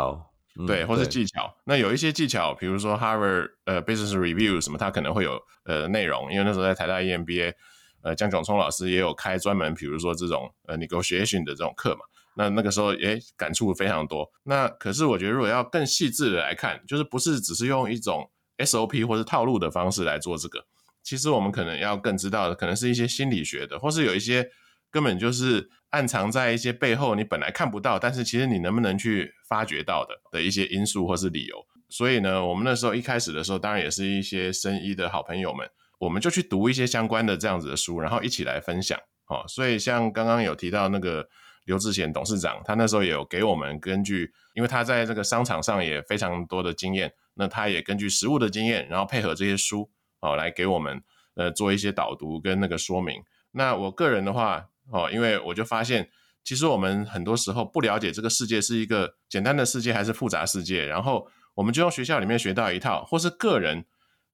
[0.67, 1.57] 对，或是技巧。
[1.67, 6.33] 那有一些技巧，比如说 Harvard 呃 Business Review 什么，它可能会有呃内容。
[6.33, 7.55] 因为那时候在台大 EMBA，
[8.03, 12.01] 呃江炯聪老师也有开专门，比如说这种呃 negotiation 的这种课嘛。
[12.35, 14.29] 那那个时候诶感触非常多。
[14.43, 20.65] 那可是我觉得如果要更细致的来看，就是不是只是用一种 SOP 或是套路的方式来做这个，
[21.09, 24.47] 其实我们可能要更知道的，可能是一些心理学的，或是有一些
[24.91, 31.57] 根本就是暗藏在一些背后你本来看不到，但是其实你能不能去发掘到的的一些因素或是理由。
[31.89, 35.67] 所以呢，我们那时候一开始的时候，当然也是一些生医的好朋友们，
[35.99, 39.01] 我们就去读一些相关的这样子的书，然后一起来分享。
[39.29, 41.27] 哦，所以像刚刚有提到那个
[41.65, 51.03] 刘志贤董事长，他那时候也有给我们根据，因为他在这个商场上也非常多的经验，那他也根据实物的经验，然后配合这些书，哦，来给我们
[51.35, 53.23] 呃做一些导读跟那个说明。
[53.53, 56.11] 那我个人的话，哦，因为我就发现，
[56.45, 63.85] 其实我们很多时候不了解这个世界是一个简单的世界还是复杂世界，然后我们就用学校里面学到一套，或是个人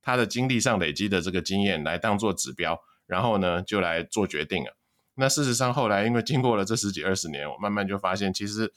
[0.03, 4.77] 他的经历上累积的这个经验来当做指标，然后呢就来做决定了。
[5.15, 8.73] 那事实上，后来因为经过了这十几二十年，我慢慢就发现，其实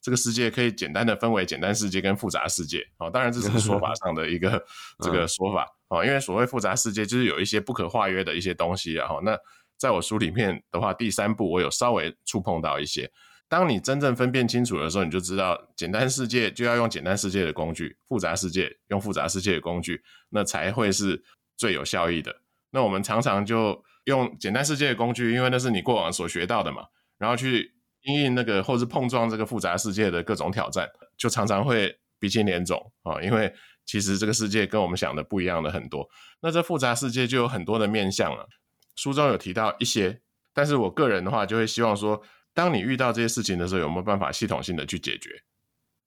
[0.00, 2.82] 这个世界可以简单的分为简单世界跟复杂世界。
[2.98, 4.64] 哦，当然这是说法上的一个
[5.00, 5.68] 这个说法。
[5.92, 8.98] 哦，因为所谓复杂世界，就是有一些不可化约的一些东西。
[8.98, 9.38] 啊，那
[9.76, 13.10] 在我书里面的话，第三步我有稍微触碰到一些。
[13.48, 21.22] 当你真正分辨清楚的时候，你就知道，简单世界就要用简单世界的工具，复杂世界用复杂世界的工具，那才会是
[21.56, 22.34] 最有效益的。
[22.70, 23.84] 那我们常常就。
[24.06, 26.82] 用简单世界的工具，因为那是你过往所学到的嘛，
[27.18, 33.22] 然后去应应那个或是碰撞这个复杂世界的各种挑战，就常常会鼻青脸肿啊。
[33.22, 36.08] 因为其实这个世界跟我们想的不一样的很多，
[36.40, 38.48] 那这复杂世界就有很多的面向了。
[38.96, 40.20] 书中有提到一些，
[40.52, 42.22] 但是我个人的话就会希望说，
[42.54, 45.30] 当你遇到这些事情的时候，有没有办法系统性的去解决？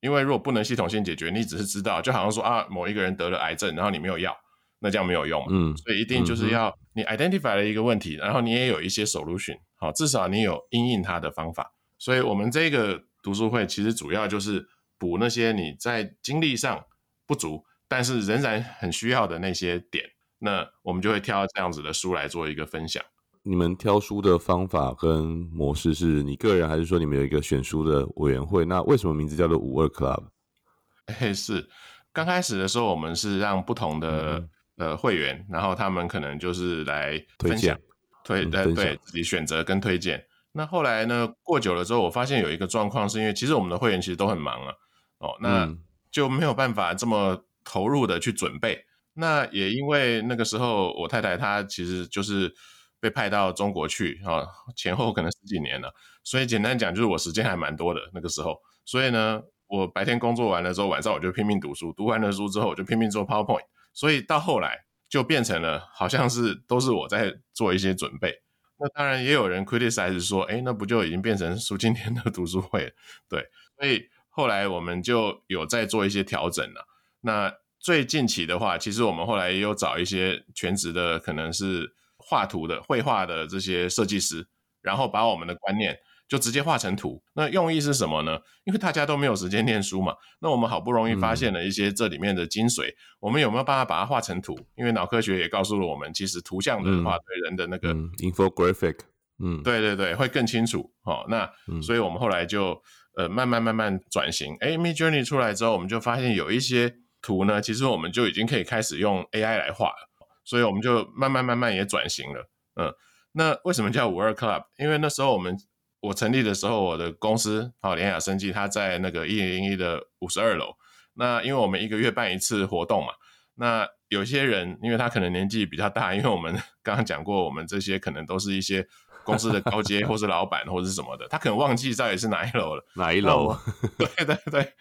[0.01, 4.35] 因为如果不能系统性解决，你只是知道，就好像说啊，某一个人得了癌症，然后你没有药。
[4.79, 11.73] 那这样没有用，嗯，所以一定就是要你 identify 了一个问题，然后你也有一些 solution，好，至少你有应应它的方法。
[11.97, 14.67] 所以，我们这个读书会其实主要就是
[14.99, 16.83] 补那些你在经历上
[17.25, 20.05] 不足，但是仍然很需要的那些点。
[20.39, 23.03] 那我们就会挑这样子的书来做一个分享。
[23.43, 28.65] 你们挑书的方法跟模式是你个人，还是说你们有一个选书的委员会？
[28.65, 30.23] 那为什么名字叫做五二 club？
[31.19, 31.69] 哎，是
[32.11, 34.47] 刚开始的时候，我们是让不同的。
[34.77, 37.79] 呃，会员，然后他们可能就是来分享、
[38.25, 40.21] 推呃对自己选择跟推荐。
[40.51, 44.73] 那后来呢，过久了之后，我发现有一个状况，是因为其实我们的会员其实都很忙啊，
[45.19, 45.73] 哦，那
[46.15, 48.85] 就没有办法这么投入的去准备。
[49.15, 52.53] 那也因为那个时候我太太她其实就是
[53.01, 54.47] 被派到中国去啊，
[54.77, 58.57] 前后可能十几年了，所以简单讲就是我时间还蛮多的那个时候。
[58.85, 63.65] 所以呢，我白天工作完了之后，晚上我就拼命读书，读完了书之后，我就拼命做 PowerPoint。
[63.91, 68.33] 所以到后来就变成了，好像是都是我在做一些准备。
[68.79, 72.91] 那当然也有人 criticize 说，哎，那不就已经变成苏今天的读书会了？
[73.27, 73.45] 对，
[73.77, 74.01] 所以
[74.35, 76.85] 后来我们就有在做一些调整了。
[77.21, 84.45] 那最近期的话，其实我们后来也有找一些全职的，可能是画图的、绘画的这些设计师，
[84.81, 85.97] 然后把我们的观念。
[86.27, 88.39] 就直接画成图，那用意是什么呢？
[88.63, 90.15] 因为大家都没有时间念书嘛。
[90.39, 94.57] 那我们好不容易发现了一些这里面的精髓，我们有没有办法把它画成图？
[94.75, 97.93] 因为脑科学也告诉了我们，其实图像的话对人的那个
[98.23, 99.01] infographic，
[99.37, 100.91] 嗯，对对对，会更清楚。
[101.03, 101.47] 哦，那
[101.79, 102.81] 所以我们后来就
[103.17, 104.55] 呃慢慢慢慢转型。
[104.59, 110.09] 哎，Mid Journey 出来之后，我们就发现有一些图呢，其实我们就已经可以开始用 AI 来画了。
[110.43, 112.49] 所以我们就慢慢慢慢也转型了。
[112.75, 112.93] 嗯，
[113.33, 114.63] 那为什么叫五二 Club？
[114.77, 115.57] 因为那时候我们。
[116.01, 120.75] 我成立的时候，我的公司好联雅生技，它在那个一零一的五十二楼。
[121.15, 123.13] 那因为我们一个月办一次活动嘛，
[123.55, 128.87] 那有些人因为他可能年纪比较大，因为我们 刚刚讲过，我们这些可能都是一些
[129.25, 132.85] 公司的高阶或是老板或者是什么的，他可能忘记到底是哪一楼了。
[132.95, 133.57] 哪一楼？
[133.97, 134.73] 对对对。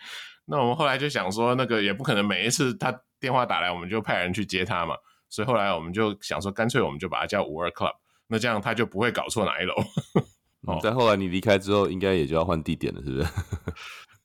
[0.47, 4.95] 那我们后来就想说，那个也不可能每一次他电话打来，我们就派人去接他嘛。
[5.31, 7.95] 所以后来我们就想说，干脆我们就把它叫五二 Club，
[8.29, 9.75] 那这样他就不会搞错哪一楼。
[10.69, 13.29] 哦，但后来你离开之后，应该也就要换地点了，是不是？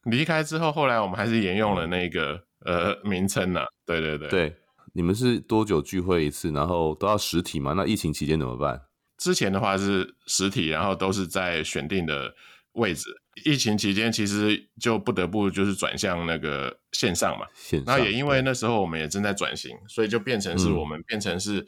[0.11, 3.61] 离开之后，后来我们还是沿用了那个呃名称呢。
[3.85, 4.55] 对对对，对，
[4.93, 6.51] 你们是多久聚会一次？
[6.51, 7.73] 然后都要实体吗？
[7.73, 8.81] 那疫情期间怎么办？
[9.19, 12.33] 之前的话是实体，然后都是在选定的
[12.71, 13.03] 位置。
[13.45, 17.45] 疫情期间其实就不得不就是转向那个线上嘛。
[17.53, 17.97] 线上。
[17.97, 21.65] 那也因为那时候我们也正在转型，所以就变成是我们变成是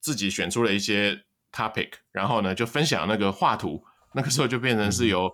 [0.00, 3.84] 自己选出了一些 topic，然后呢就分享那个画图。
[4.14, 5.30] 那个时候就变成是由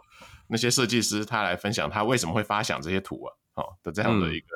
[0.48, 4.46] 那些设计师他来分享他为什么会发想这些图啊，哦，的这样的一个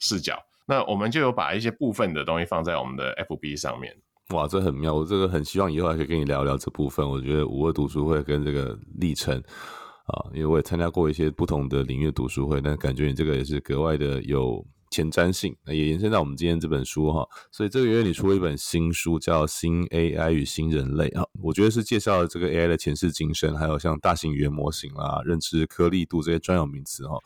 [0.00, 0.36] 视角。
[0.66, 3.96] 那我们就有把一些部分的东西放在我们的 FB 上面。
[4.30, 4.92] 哇，这很妙！
[4.92, 7.08] 我这个很希望以后还可以跟你聊聊这部分。
[7.08, 17.24] 我觉得五二读书会跟这个历程，啊，因为我也参加过一些不同的领域读书会，但感觉你这个也是格外的有前瞻性，那也延伸到我们今天这本书哈。
[17.52, 27.16] 所以这个月你出了一本新书，叫《新 AI 与新人类》啊，我觉得是介绍了这个 AI 的前世今生，还有像大型语言模型啦、认知颗粒度这些专有名词哈。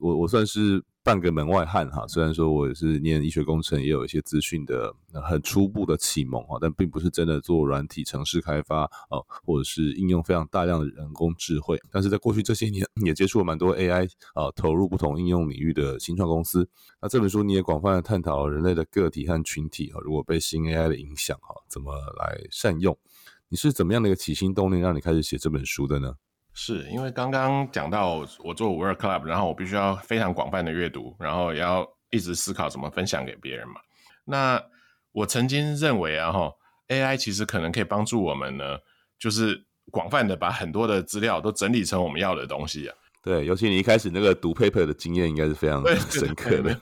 [0.00, 0.82] 我我算是。
[1.02, 11.80] 半个门外汉哈，虽然说我也是念医学工程，也有一些资讯的很初步的启蒙哈，但并不是真的做软体城市开发哦，或者是应用非常大量的人工智慧。
[11.90, 16.68] 但是在过去这些年，也接触了蛮多 AI 啊，投入不同应用领域的新创公司。
[17.00, 22.96] 那这本书你也广泛的探讨人类的个体和群体哈，如果被新 AI 的影响哈，怎么来善用？
[23.48, 26.12] 你是怎么样的一个起心动念，让你开始写这本书的呢？
[26.52, 33.74] 是因为刚刚讲到我做 Work Club，然后我必须要非常广泛的阅读，然后也要一直思考怎么分享给别人嘛。
[34.24, 34.62] 那
[35.12, 36.52] 我曾经认为啊，哈
[36.88, 38.78] ，AI 其实可能可以帮助我们呢，
[39.18, 42.94] 就是广泛的把很多的资料都整理成我们要的东西啊。
[43.22, 46.80] 对，尤其你一开始那个读 paper 的经验应该是非常深刻的。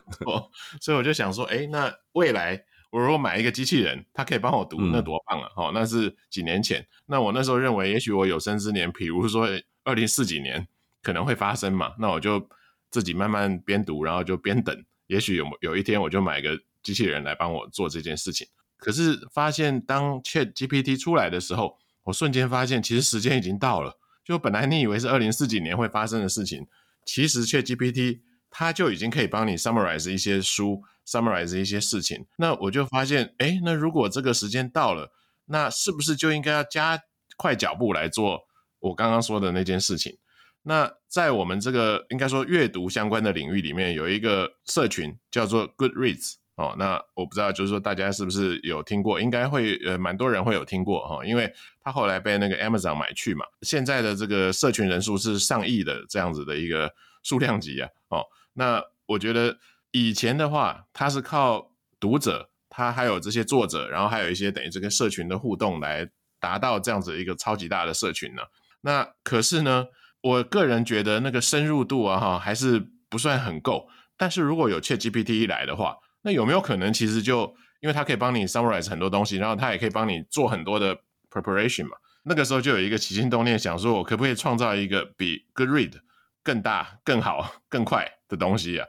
[0.81, 2.65] 所以我就想说，哎，那未来。
[2.91, 5.49] 我如果买一个机器人，它可以帮我读，那多棒啊！
[5.57, 6.87] 哦，那是几年前。
[7.07, 9.47] 那我那时候认为，也许我有生之年，比如说
[9.85, 10.67] 二零四几年
[11.03, 11.93] 可能会发生嘛。
[11.99, 12.49] 那我就
[12.91, 14.85] 自己慢慢边读，然后就边等。
[15.07, 18.47] 也许有有一天，我就买个机器人来帮我做这件事情。
[18.79, 23.99] 可是发现，当 Chat GPT 出来的时候，我瞬间发现，其实时间已经到了。
[24.25, 26.67] 就本来你以为是二零四几年会发生的事情，
[27.05, 30.83] 其实 Chat GPT 它就已经可以帮你 summarize 一些书。
[31.11, 35.11] summarize 一些事情，那我就发现，哎，那如果这个时间到了，
[35.47, 37.01] 那是不是就应该要加
[37.39, 38.43] 快脚步来做
[38.79, 40.19] 我刚刚说的那件事情？
[40.65, 58.27] 那在我们这个应该说阅读相关的领域里面，有一个社群叫做 Goodreads 哦，那我不知道就是说大家是不是有听过，应该会呃蛮多人会有听过哈，因为他后来被那个 Amazon 买去嘛，现在的这个社群人数是上亿的这样子的一个数量级啊，哦，
[58.59, 59.57] 那我觉得。
[59.91, 66.07] 以前的话，它是靠读者，他还有这些作者，然后还有一些等于这个社群的互动来
[66.39, 68.43] 达到这样子一个超级大的社群呢。
[68.83, 69.87] 那可是呢，
[70.21, 73.89] 我个人觉得那个深入度啊，哈，还是不算很够。
[74.19, 80.95] 但是如果有 ChatGPT 一来的话，那有没有可能其实就因为它可以帮你 summarize 很多东西，然后它也可以帮你做很多的
[81.31, 81.97] preparation 嘛？
[82.25, 85.95] 那个时候就有一个起心动念，想说我可不可以创造一个比 GoodRead
[86.43, 88.87] 更大、更好、更快的东西啊？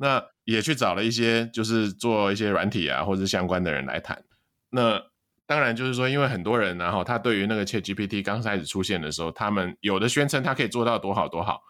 [0.00, 4.22] 那也去找了一些，就是做一些软体啊，或者相关的人来谈。
[4.70, 5.02] 那
[5.44, 11.62] 当然就是说，因为很多人，然后他对于那个 Chat GPT 刚开始出现的时候，他们有的宣称它可以做到多好多好，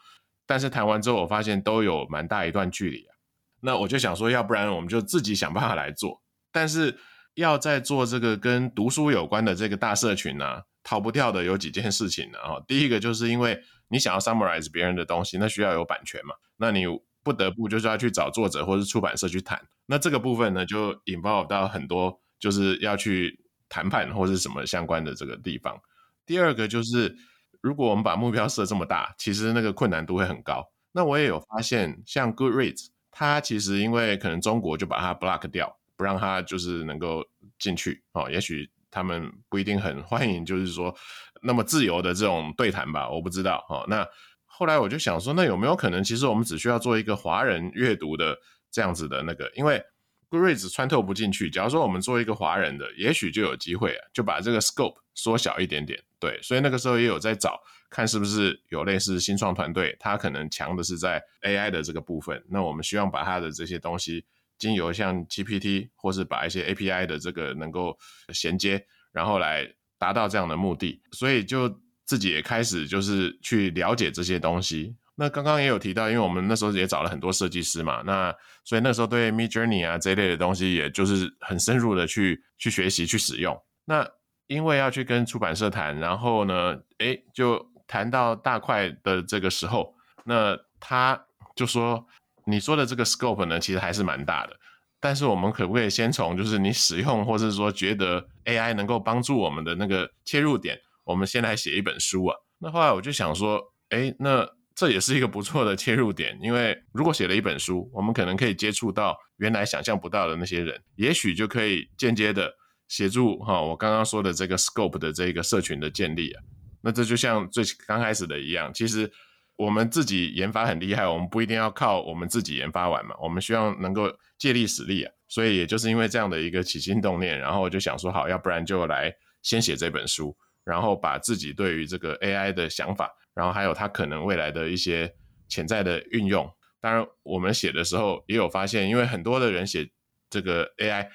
[0.46, 3.14] 但是谈完之后，我发现都有蛮大一段距离啊。
[3.62, 6.22] 那我就想说，要不然我们就自己想办法来做。
[6.52, 6.98] 但是
[7.32, 12.38] 要在做这个跟读书有关的这个大社群呢，逃不掉的有几件事情呢。
[12.40, 13.58] 哈，第一个就是因为
[13.88, 16.34] 你想要 summarize 别人的东西，那需要有版权嘛。
[16.56, 16.84] 那你
[17.22, 25.78] 不得不就是要去找作者或者出版社去谈，那这个部分呢，就引爆到很多就是要去谈判或者什么相关的这个地方。
[26.24, 27.14] 第二个就是，
[27.60, 30.64] 如果我们把目标设这么大，其实那个困难度会很高。
[30.92, 37.24] 那我也有发现，像 Goodreads，它其实因为可能中国就把它 block 掉，不让它就是能够
[37.58, 38.30] 进去哦。
[38.30, 40.94] 也许他们不一定很 欢迎，就是说
[41.42, 43.84] 那么自由的这种对谈吧，我不知道哦。
[43.88, 44.06] 那
[44.44, 48.36] 后来我就想说，那有没有可能，其实我们只需要做一个华人阅读的
[48.70, 49.82] 这样子的那个，因为
[50.30, 51.48] grease 穿透不进去。
[51.48, 56.02] 假如说我们做一个华人的，也许就有机会啊，就把这个 scope 缩小一点点。
[56.18, 62.44] 对，所以那个时候也有在找，看是不是有类似新创团队，他可能强的是在 AI 的这个部分。
[62.50, 64.24] 那我们希望把它的这些东西，
[64.58, 67.96] 经由像 GPT 或是把一些 API 的这个能够
[68.34, 71.02] 衔接，然后来达到这样的目的。
[71.12, 71.78] 所以就。
[72.08, 74.96] 自己也开始就是去了解这些东西。
[75.14, 78.34] 那刚刚也有提到，因为我们那时候也找了很多设计师嘛，那
[78.64, 83.54] 所以那时候对 Mid Journey 啊这一类的东西，也就是很深入的去去学习去使用。
[83.84, 84.08] 那
[84.46, 89.94] 因为要去跟出版社谈，然后呢，诶，就谈到大块的这个时候，
[90.24, 91.22] 那他
[91.54, 92.06] 就说，
[92.46, 94.57] 你说的这个 scope 呢，其实还是蛮大的。
[95.00, 100.78] 但是我们可不可以先从就是你使用，或者说觉得 AI 能够帮助我们的那个切入点？
[101.04, 112.52] 我们先来写一本书啊，那后来我就想说，哎，那这也是一个不错的切入点，因为如果写了一本书，我们可能可以接触到原来想象不到的那些人，也许就可以间接的
[112.88, 116.42] 协助哈，我刚刚说的这个 scope 的这个社群的建立啊，
[116.82, 119.10] 那这就像最刚开始的一样，其实
[119.58, 130.34] 我们自己研发很厉害，我们不一定要靠我们自己研发完嘛，我们希望能够借力使力啊，所以也就是因为这样的一个起心动念，然后就想说，好，要不然就来先写这本书。
[130.64, 135.10] 然后把自己对于这个 AI 的想法，然后还有它可能未来的一些
[135.48, 136.46] 潜在的运用。
[136.78, 139.88] 当然，我们写的时候也有发现，因为很多的人写
[140.28, 141.08] 这个 AI，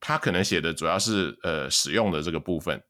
[0.00, 2.82] 他可能写的主要是呃使用的这个部分。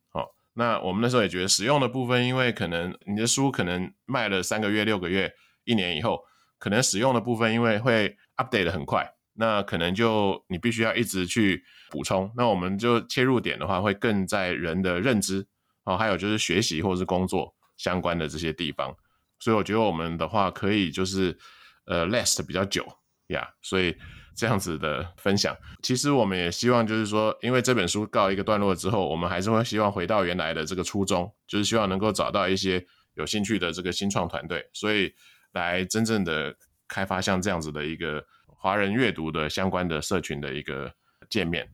[0.55, 5.33] 那我们那时候也觉得使用的部分，因为可能你的书可能卖了三个月、六个月、
[5.65, 6.21] 一年以后，
[6.59, 12.31] 可能使用的部分因为会 update 的很快，那可能就你必须要一直去补充。
[12.37, 15.47] 那我们就切入点的话，会更在人的认知
[15.85, 18.95] 哦，还有就是学习或者是工作相关的这些地方。
[19.39, 21.39] 所以我觉得我们的话可以就是。
[21.85, 22.87] 呃，last 比较久
[23.27, 23.93] 呀，所以
[24.35, 35.13] 这样子的分享，其实我们也希望就是说，因为这本书告一个段落之后，我们还是会希望回到原来的这个初衷，就是希望能够找到一些有兴趣的这个新创团队，所以
[35.53, 36.55] 来真正的
[36.89, 40.93] 开发像这样子的一个华人阅读的相关的社群的一个
[41.29, 41.69] 界面。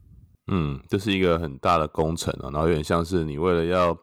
[0.50, 3.96] 嗯，这是一个很大的工程啊，然后有点像是你为了要。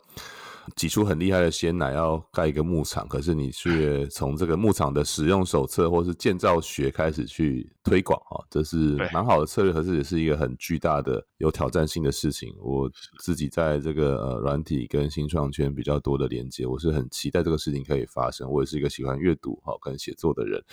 [0.76, 12.54] 挤出很厉害的鲜奶，要盖一个牧场，可是你却从这个牧场的使用手册或是建造学开始去推广啊，这是蛮好的策略，可是也是一个很巨大的有挑战性的事情。
[12.60, 12.90] 我
[13.20, 18.50] 自己在这个呃软体跟新创圈比较多的连接，我是很期待这个事情可以发生。
[18.50, 20.64] 我也是一个喜欢阅读哈跟写作的人。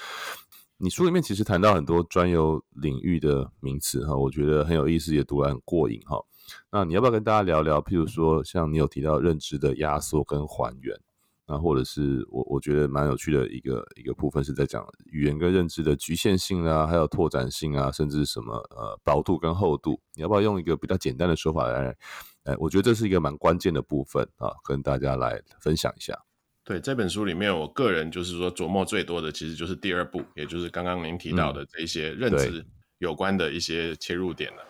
[0.79, 6.19] 你书里面其实谈到很多专有领域的名词哈，我觉得很有意思，也读了很过瘾哈。
[6.71, 7.81] 那你要不要跟大家聊聊？
[7.81, 10.99] 譬如说，像你有提到认知的压缩跟还原，
[11.47, 20.01] 那或者是我我觉得蛮有趣的一个一个部分是在讲语言跟认知的局限性啊，还有拓展性啊，甚至什么呃薄度跟厚度。
[20.15, 21.97] 你要不要用一个比较简单的说法来？
[22.45, 26.19] 哎，我觉得这是一个蛮关键的部分啊，跟大家来分享一下。
[26.65, 32.65] 对这本书里面，我个人就是说琢磨最多的，其实就是第二步，也就是刚刚您提到的这一些认知
[32.99, 34.63] 有关的一些切入点了。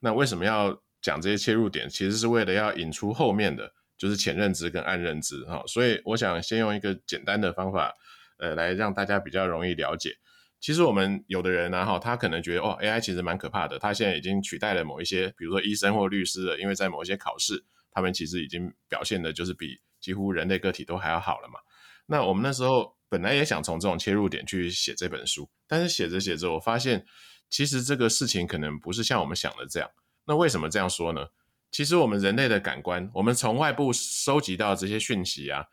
[0.00, 0.78] 那为什么要？
[1.08, 5.62] 讲这些切入点，其实是为了要引出后面的，就是浅认知跟暗认知哈。
[5.66, 7.94] 所以我想先用一个简单的方法，
[8.36, 10.18] 呃，来让大家比较容易了解。
[10.60, 21.58] 其实我们有的人呢，哈，他可能觉得哦，AI 其实蛮可怕的，他现在已经取代了某一些，比如说医生或律师了，因为在某一些考试，他们其实已经表现的就是比几乎人类个体都还要好了嘛。
[22.04, 27.06] 那我们那时候本来也想从这种切入点去写这本书，但是写着写着，我发现
[27.48, 29.88] 其实这个事情可能不是像我们想的这样。
[30.28, 31.26] 那为什么这样说呢？
[31.70, 35.64] 其实我们人类的感官，我们从外部收集到这些讯息啊，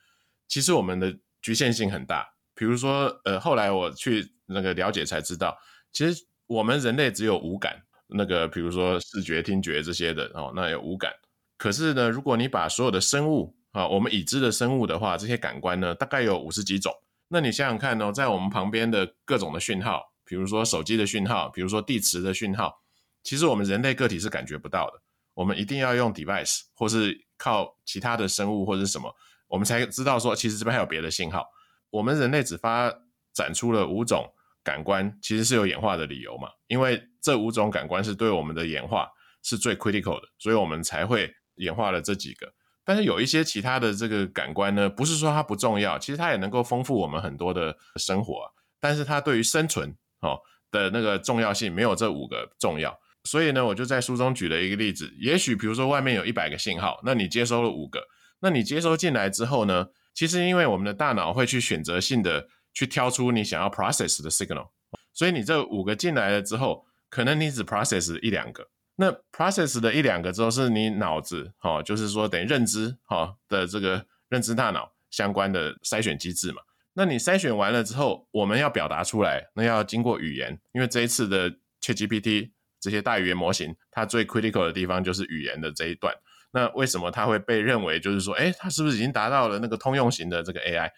[0.47, 2.26] 其实我们的局限性很大。
[2.53, 5.58] 比如说，呃，后来我去那个了解才知道，
[5.91, 11.12] 其实我们人类只有五感，那个比如说视觉、听觉这些的哦，那有五感。
[11.58, 16.93] 可是呢，如果你把所有的生物啊，我们已知的生物的话，这些感官呢，大概有五十几种。
[17.28, 22.82] 那你想想看哦，在我们旁边的各种的讯号，比如说手机的讯号，比如说地磁的讯号。
[23.26, 25.01] 其实我们人类个体是感觉不到的，
[25.34, 29.13] 我们一定要用 device 或是靠其他的生物或者是什么，
[29.47, 31.45] 我们才知道说其实这边还有别的信号。
[31.89, 32.93] 我们人类只发
[33.34, 34.26] 展出了五种
[34.63, 36.49] 感官，其实是有演化的理由嘛？
[36.67, 39.09] 因为这五种感官是对我们的演化
[39.43, 42.53] 是最 critical 的，所以我们才会演化了这几个。
[42.84, 48.43] 但是有一些其他的这个感官呢，不是说它不重要，其实它也能够丰富我们很多的生活，
[48.80, 49.89] 但是它对于生存
[50.21, 52.95] 哦的那个重要性没有这五个重要。
[53.26, 55.11] 所以呢，我就在书中举了一个例子。
[55.19, 57.99] 也许比如说外面有一百个信号，那你接收了五个，
[58.39, 64.69] 那你接收进来之后呢，其实因为我们的大脑会去选择性的去挑出你想要 process 的 signal，
[65.11, 68.69] 所以你这五个进来了之后，可能你只 process 一两个。
[68.95, 76.61] 那 process 的一两个之后，是你脑子哈，就是说等于认知哈的这个认知大脑相关的筛选机制嘛。
[76.93, 81.51] 那你筛选完了之后，我们要表达出来，那要经过语言，因为这一次的
[81.82, 82.51] ChatGPT。
[82.86, 86.14] 这些大语言模型，它最 critical 的地方就是语言的这一段。
[86.52, 90.92] 那为什么它会被认为就是说，哎，它是不是已经达到了那个通用型的这个 AI？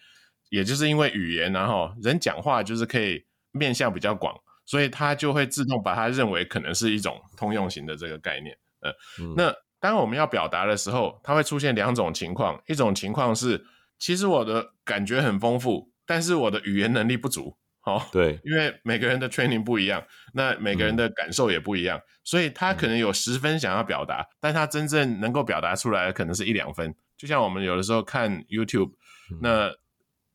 [0.50, 4.34] 也就是因为语言，然后人讲话就是可以面向比较广，
[4.66, 8.54] 所以它就会自动把它认为可能是一种通用型的这个概念。
[8.80, 8.92] 呃，
[9.34, 13.64] 那当我们要表达的时候，它会出现两种情况，一种情况是，
[13.98, 17.56] 其实我的感觉很丰富，但是我的语言能力不足。
[17.88, 26.94] 哦，对，因为每个人的 training 不一样，那每个人的感受也不一样，所以他可能有十分想要表达，但他真正能够表达出来的可能是一两分。
[27.16, 28.92] 就像我们有的时候看 YouTube，
[29.40, 29.72] 那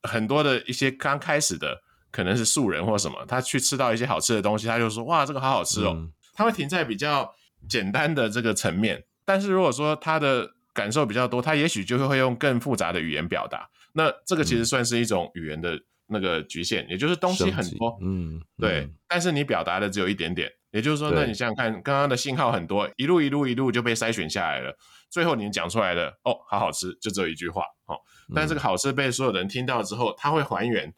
[0.01, 1.81] 很多的一些刚开始的
[2.11, 6.09] 可能是素人或什么，他去吃到一些好吃的东西，他就说哇，这个好好吃哦。
[6.33, 7.31] 他会停在比较
[7.69, 13.69] 简单的这个层面，但是如果说他的感受比较多，他也许就会会用更复杂的语言表达。
[13.93, 15.79] 那这个其实算是一种语言的。
[16.07, 24.77] 那个局限，也就是东西很多，嗯，对，但是你表达的只有一点点，也就是说，那你想想看，刚刚的信号很多，一路一路一路就被筛选下来了，
[25.09, 27.97] 最后你讲出来的哦，好好吃，就只有一句话哦。
[28.33, 30.93] 但这个好吃被所有人听到之后，他会还原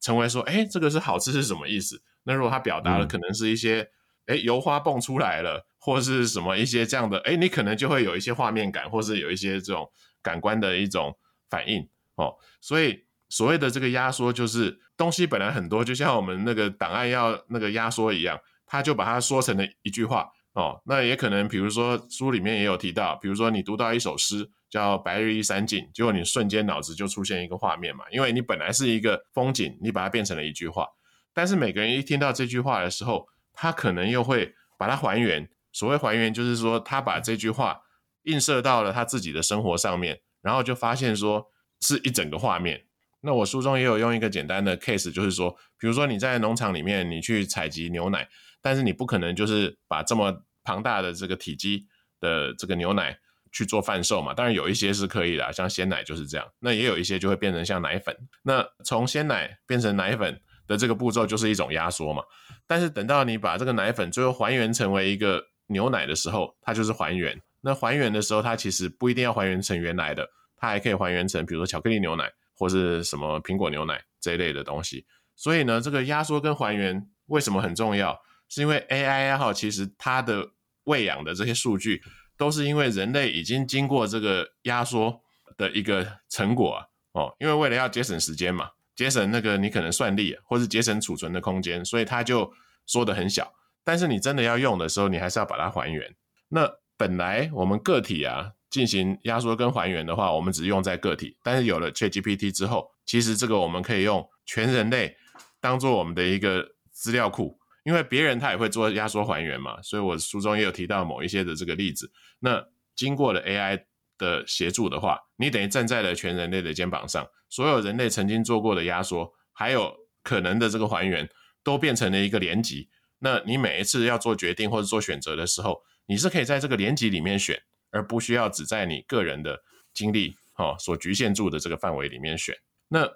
[0.00, 2.02] 成为说，哎，这个是好吃是什么意思？
[2.24, 3.88] 那如果他表达的可能是一些，
[4.26, 9.90] 哎，油花蹦出来了，或是什么一些这样的，哎，你可能就会有一些画面感，或是有一些这种
[10.22, 11.16] 感官的一种
[11.48, 12.34] 反应哦。
[12.60, 18.38] 所以所谓的这个压缩，就是东西本来很多，就像我们那个档案要那个压缩一样。
[18.70, 30.86] 他就把它说成了一句话哦，那也可能，比如说书里面也有提到，比如说你读到一首诗叫《白日依山尽》，结果你瞬间脑子就出现一个画面嘛，因为你本来是一个风景，你把它变成了一句话。
[31.32, 35.48] 但是每个人一听到这句话的时候，他可能又会把它还原。
[35.72, 37.80] 所谓还原，就是说他把这句话
[38.24, 41.46] 映射到了他自己的生活上面，然后就发现说
[41.80, 42.84] 是一整个画面。
[43.20, 48.28] 那我书中也有用一个简单的 case，就是说，比如说你在农场里面，你去采集牛奶。
[48.60, 51.86] 但是你不可能就是把这么庞大的这个体积
[52.20, 53.16] 的这个牛奶
[53.52, 54.34] 去做贩售嘛？
[54.34, 56.44] 当然有一些是可以的，像鲜奶就是这样。
[56.58, 58.14] 那也有一些就会变成像奶粉。
[58.42, 62.20] 那从鲜奶变成奶粉的这个步骤就是一种压缩嘛。
[62.66, 67.40] 但是等到你把这个奶粉最后还原成为一个牛奶的时候，它就是还原。
[67.60, 72.28] 那还原的时候，它其实不一定要还原成原来的，它还可以还原成比如说巧克力牛奶
[72.58, 75.06] 或是什么苹果牛奶这一类的东西。
[75.36, 78.20] 所以呢，这个压缩跟还原为什么很重要？
[78.48, 80.50] 是因为 AI 好，其实它的
[80.84, 82.02] 喂养的这些数据，
[82.36, 85.20] 都是因为人类已经经过这个压缩
[85.56, 87.36] 的一个成果啊哦。
[87.38, 92.52] 因为为了要节省时间嘛，节省那个你可能算力，或是节省储存的空间，所以它就
[92.86, 93.52] 缩的很小。
[93.84, 96.14] 但是你真的要用的时候，你还是要把它还原。
[96.48, 101.36] 那本来我们个体啊进行压缩跟还原的话，我们只用在个体。
[101.42, 105.16] 但是有了 ChatGPT 之后，其实这个我们可以用全人类
[105.60, 107.58] 当做我们的一个资料库。
[107.84, 112.12] 因为别人他也会做压缩还原嘛，所以我书中也有提到某一些的这个例子。
[112.40, 112.62] 那
[112.94, 113.82] 经过了 AI
[114.18, 121.26] 的协助的话，你等于站在了全人类的肩膀上，所有人类曾经做过的压缩，还有可能的这个还原，
[121.64, 122.90] 都变成了一个连级。
[123.20, 129.58] 那你每一次要做决定或者做选择的时候，你是可以在这个连级里面选，而不需要只在你个人的
[129.94, 132.54] 经历哦所局限住的这个范围里面选。
[132.88, 133.08] 那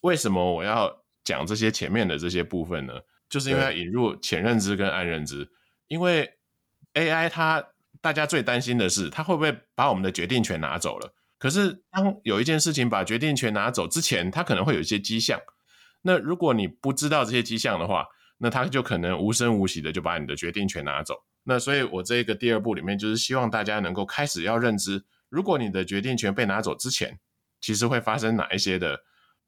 [0.00, 2.94] 为什么我要讲这些前面的这些部分呢？
[3.28, 5.48] 就是因为要引入前认知跟暗认知，
[5.86, 6.28] 因为
[6.94, 7.64] AI 它
[8.00, 11.14] 大家最担心的是它会不会把我们的决定权拿走了。
[11.38, 15.40] 可是当有一件事情把决定权拿走之前，它可能会有一些迹象。
[16.02, 18.06] 那如果你不知道这些迹象的话，
[18.38, 21.14] 那它就可能无声无息的就把你的决定权拿走。
[21.44, 27.18] 那所以我这个第二步里面就是希望大家能够开始要认知，如果你的决定权被拿走之前，
[27.60, 28.98] 其实会发生哪一些的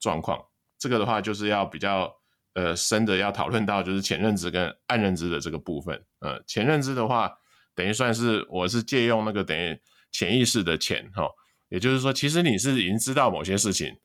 [0.00, 0.38] 状况。
[0.78, 2.12] 这个的话就是要比较。
[2.54, 6.04] 呃，深的要讨论到就是前认知跟暗认知的这个部分。
[6.18, 7.32] 呃，前认知的话，
[7.74, 9.74] 等于算是我是借用那个等于
[10.10, 11.26] 潜意识的潜哈，
[11.70, 13.96] 也就是说，其实你是已经知道某些事情，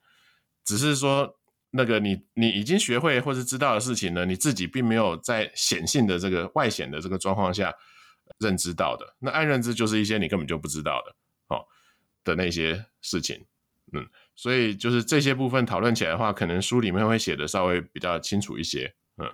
[0.64, 1.37] 只是说
[1.78, 7.74] 那个你你已经学会或是知道的事情呢，你自己并没有在显性的这个外显的这个状况下
[8.40, 9.16] 认知到的。
[9.20, 11.16] 那暗认知就是一些你根本就不知道的，
[11.56, 11.64] 哦
[12.24, 13.46] 的那些事情，
[13.94, 14.06] 嗯。
[14.36, 18.94] 所以就是这些部分讨论起来的话，可能书里面会写的稍微比较清楚一些。
[19.18, 19.32] 嗯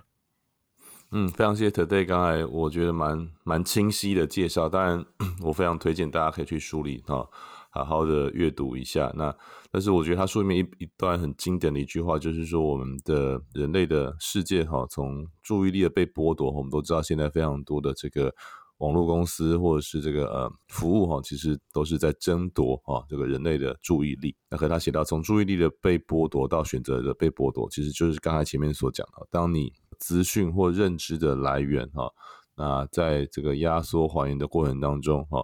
[1.10, 4.68] 嗯，非常谢谢 Today，刚才我觉得蛮蛮清晰的介绍。
[4.68, 5.04] 当然，
[5.44, 7.28] 我非常推荐大家可以去梳理哈，
[7.74, 9.12] 好好的阅读一下。
[9.14, 9.36] 那
[9.70, 18.32] 但是我觉得他书里面一一段很经典的一句话，就是说我们的人类的世界哈，从注意力的被剥夺，我们都知道现在非常多的这个。
[18.78, 24.34] 网络公司或者是这个呃服务哈，其实都是在争夺啊这个人类的注意力。
[24.50, 32.10] 那和他写到，从注意力的被剥夺到选择的被剥夺，其实就是刚才前面所讲的，当你资讯或认知的来源哈，
[32.56, 35.40] 那在这个压缩还原的过程当中哈，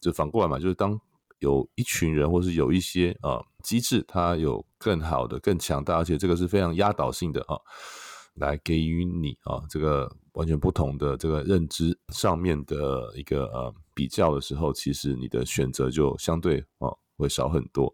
[0.00, 0.98] 就反过来嘛，就是当
[1.40, 7.58] 有一群人或是有一些啊机制，它有更好的、更强大，而且这个是非常压倒性的啊。
[8.34, 17.92] 来给予你啊，这个完全不同的这个认知上面的一个呃比较的时候，其实你的选择就相对啊会少很多。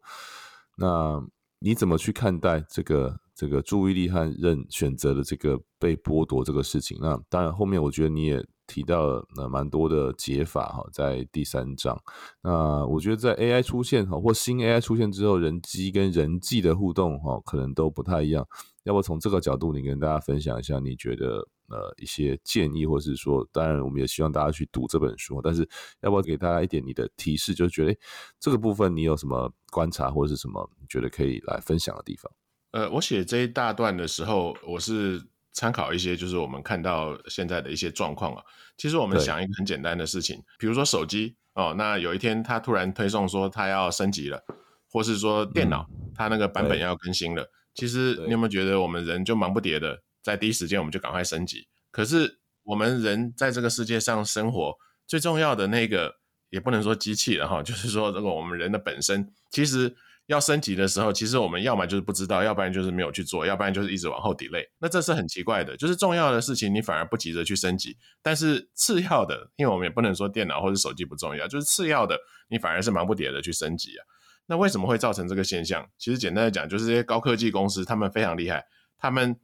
[0.76, 1.20] 那
[1.58, 6.98] 你怎么去看待这个这个注意力和认选择的这个被剥夺这个事情？
[7.00, 12.00] 那当然后面我觉得你也提到了蛮多的解法哈，在第三章。
[12.42, 18.46] 那我觉得在 AI 出现哈或新 AI 出现之后，人机跟人际的互动哈可能都不太一样。
[18.84, 21.38] 要不从这个角度，你跟大家分享一下，你觉得
[21.68, 25.68] 呃一些建议，或是说，当然我们也希望大家去读这本书，但是
[26.02, 27.98] 要不要给大家一点你的提示，就觉得
[28.38, 32.30] 这个部分你有什么观察或者是什么觉得可以来分享的地方？
[32.70, 35.20] 呃，我写这一大段的时候，我是
[35.56, 38.42] 参考一些，就是我们看到现在的一些状况啊。
[38.76, 44.38] 其实我们想一个很简单的事情，比如说手机哦，那有一天它突然推送说它要升级了，
[44.92, 47.50] 或是说电脑它那个版本要更新了。
[47.74, 51.66] 其实你有没有觉得我们人就忙不迭的在第一时间我们就赶快升级？
[51.90, 54.76] 可是我们人在这个世界上生活
[55.06, 56.14] 最重要的那个，
[56.50, 59.96] 也不能说机器了哈， 就是说这个我们人的本身其实。
[60.26, 64.64] 要升级的时候，其实我们要么就是不知道，要不然就是没有去做，要不然就是一直往后 delay。
[64.80, 72.18] 那这是很奇怪的，就是重要的事情你反而不急着去升级，但是次要的，因为我们也不能说电脑或者手机不重要，就是次要的
[72.48, 74.02] 你反而是忙不迭的去升级啊。
[74.46, 75.88] 那为什么会造成这个现象？
[75.96, 78.64] 其实简单的讲，就是这些高科技公司他们非常厉害，
[78.98, 79.36] 他们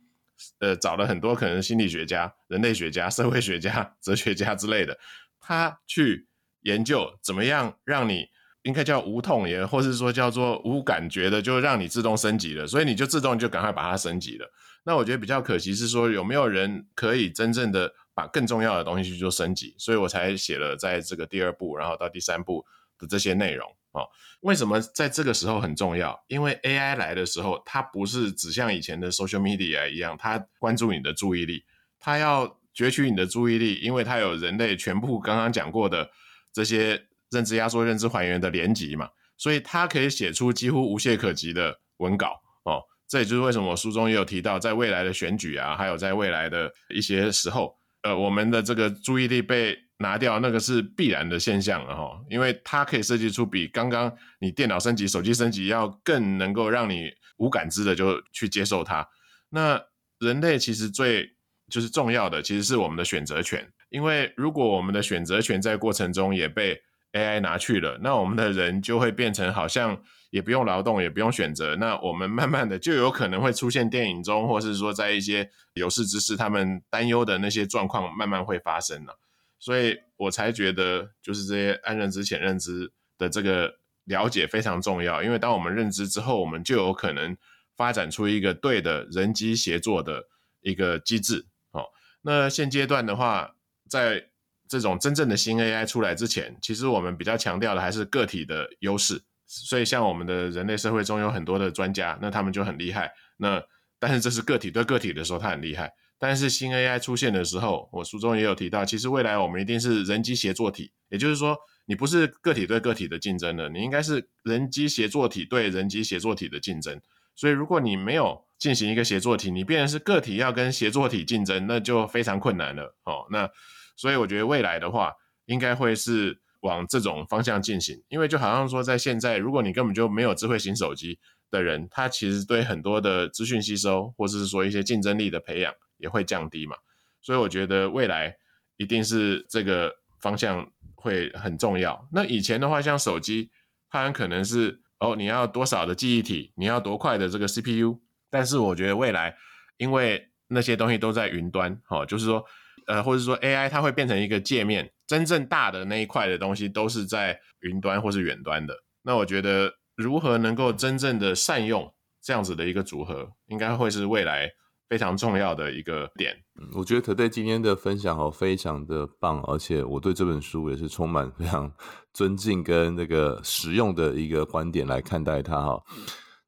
[0.58, 4.98] 呃找了很多可能心理学家、人类学家、社会学家、哲学家之类的，
[5.38, 6.26] 他去
[6.62, 8.31] 研究怎么样让你。
[8.62, 14.48] 应该叫无痛也，或是说叫做无感觉的，就让你自动升级了，所以你就自动就赶快把它升级了。
[14.84, 19.74] 那我觉得比较可惜是说，有没有人可以真正的把更重要的东西去做升级？
[19.78, 22.64] 所以我才写了在这个第二步，然后到第三步
[22.98, 24.02] 的这些内容啊。
[24.40, 26.20] 为什么在这个时候很重要？
[26.28, 31.64] 因为 AI 来的时候，它不是只像以前的 social media 一样，它关注你的注意力，
[31.98, 36.08] 它要攫取你的注意力，因为它有人类全部刚刚讲过的
[36.52, 37.06] 这些。
[37.32, 42.80] 认知压缩、认知还原的连集嘛，所以它可以写出几乎无懈可击的文稿哦。
[43.08, 52.18] 这也就是为什么我书中也有提到，在未来的选举啊，还有在未来的一些时候，呃，我们的这个注意力被拿掉，那个是必然的现象了哈。
[52.30, 59.06] 因为它可以设计出比刚刚你电脑升级、手机升级要更能够让你无感知的就去接受它。
[59.50, 59.78] 那
[60.18, 61.28] 人类其实最
[61.68, 63.70] 就是重要的，其实是我们的选择权。
[63.90, 66.80] 因为如果我们的选择权在过程中也被
[67.12, 71.76] AI 拿去了，那我们的人就会变成好像也不用劳动，也不用选择。
[71.76, 79.18] 那我们慢慢的就有可能会出现电影中，或是说在一些有识之士他们担忧的那些状况，慢慢会发生了。
[79.58, 85.22] 所以我才觉得，就是这些暗认知、浅认知的这个了解非常重要。
[85.22, 87.36] 因为当我们认知之后，我们就有可能
[87.76, 90.24] 发展出一个对的人机协作的
[90.62, 91.46] 一个机制。
[91.70, 91.84] 哦，
[92.22, 93.54] 那现阶段的话，
[93.88, 94.30] 在
[94.72, 99.20] 这种真正的新 AI 出来之前，其实我们比较强调的还是个体的优势。
[99.46, 103.12] 所以，像我们的人类社会中有很多的专家，那他们就很厉害。
[103.36, 103.62] 那
[103.98, 105.92] 但是这是个体对个体的时候，他很厉害。
[106.18, 111.54] 但是新 AI 出现的时候，我书中也有提到，其实未来我们一定是人机协作体，也就是说，
[111.84, 116.98] 你不是个体对个体的竞争了，你应该是人机协作体对人机协作体的竞争。
[117.36, 122.96] 所以，如果你没有进行一个协作体，你变成是个体要跟协作体竞争，那就非常困难了。
[123.04, 123.50] 哦，那。
[123.96, 125.12] 所以我觉得未来的话，
[125.46, 131.18] 应该会是往这种方向进行，因为就好像说，在现在，如果你根本就没有智慧型手机
[131.50, 136.76] 的人，他其实对很多的资讯吸收，或者是说一些竞争力的培养也会降低嘛。
[137.20, 138.36] 所以我觉得未来
[138.76, 142.08] 一定是这个方向会很重要。
[142.12, 143.50] 那以前的话，像手机，
[143.90, 149.36] 它很可能是哦，你要多少的记忆体，你要多快的这个 CPU，但是我觉得未来，
[149.76, 152.44] 因为那些东西都在云端，哦，就是说。
[152.86, 158.74] 呃，或者说 AI 它会变成一个界面，真正大的那一块的东西都是在云端或是远端的。
[159.02, 164.48] 那我觉得如何能够真正的善用这样子的一个组合，应该会是未来
[164.88, 166.36] 非常重要的一个点。
[166.74, 171.72] 我觉得 Today 今天的分享哦非常的棒，而且我对这本书也是充满非常
[172.12, 175.82] 尊敬跟那个实用的一个观点来看待它哈。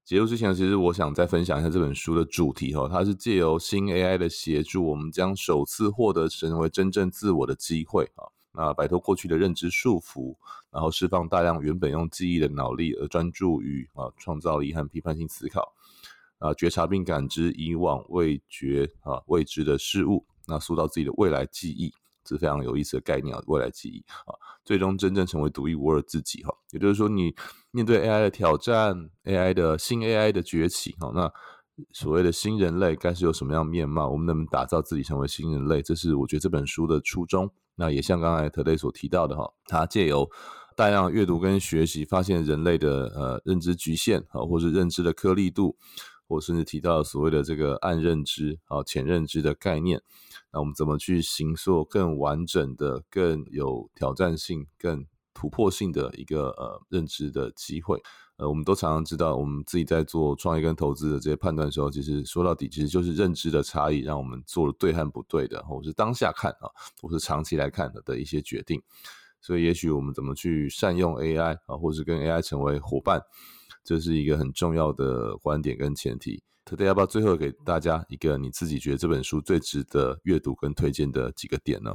[0.05, 10.37] 结束之前，其实我想再分享一下这本书的主题哈，它是借由新 AI 的协助，我们将首次获得成为真正自我的机会啊，那摆脱过去的认知束缚，
[10.71, 15.73] 然后释放大量原本用记忆的脑力，而专注于啊创造力和批判性思考，
[16.39, 21.95] 啊觉察并感知以往未觉啊未知的事物，那塑造自己的未来记忆。
[22.27, 24.33] 是非常有意思的概念啊，未来记忆啊，
[24.65, 26.57] 最终真正成为独一无二的自己哈。
[26.71, 27.35] 也就是说，你
[27.75, 31.29] 面对 AI 的挑战，AI 的新 AI 的崛起哈，那
[31.93, 34.09] 所谓的新人类该是有什么样面貌？
[34.11, 35.83] 我们能不能打造自己成为新人类？
[35.83, 37.51] 这是我觉得这本书的初衷。
[37.75, 40.31] 那也像刚才特雷所提到的哈，他借由
[40.77, 45.77] 大量阅读跟学习，发现人类的呃认知局限啊，或是认知的颗粒度，
[46.29, 50.01] 或甚至提到所谓的这个暗认知啊、浅认知的概念。
[50.53, 55.05] 那我们怎么去形塑更完整的、更有挑战性、更
[55.35, 58.01] 突破性的一个呃认知的机会？
[58.37, 66.67] 呃，我们都常常知道，我们自己在做创业跟投资的这些判断的时候，其实说到底，其实就是认知的差异，让我们做了对和不对的，或是当下看啊，
[67.01, 68.83] 或是长期来看的的一些决定。
[69.41, 73.23] 所以，也许我们怎么去善用 AI 啊，或是跟 AI 成为伙伴，
[73.85, 76.43] 这是一个很重要的观点跟前提。
[76.65, 81.95] ，Today 要不要最后给大家一个你自己觉得这本书最值得阅读跟推荐的几个点呢？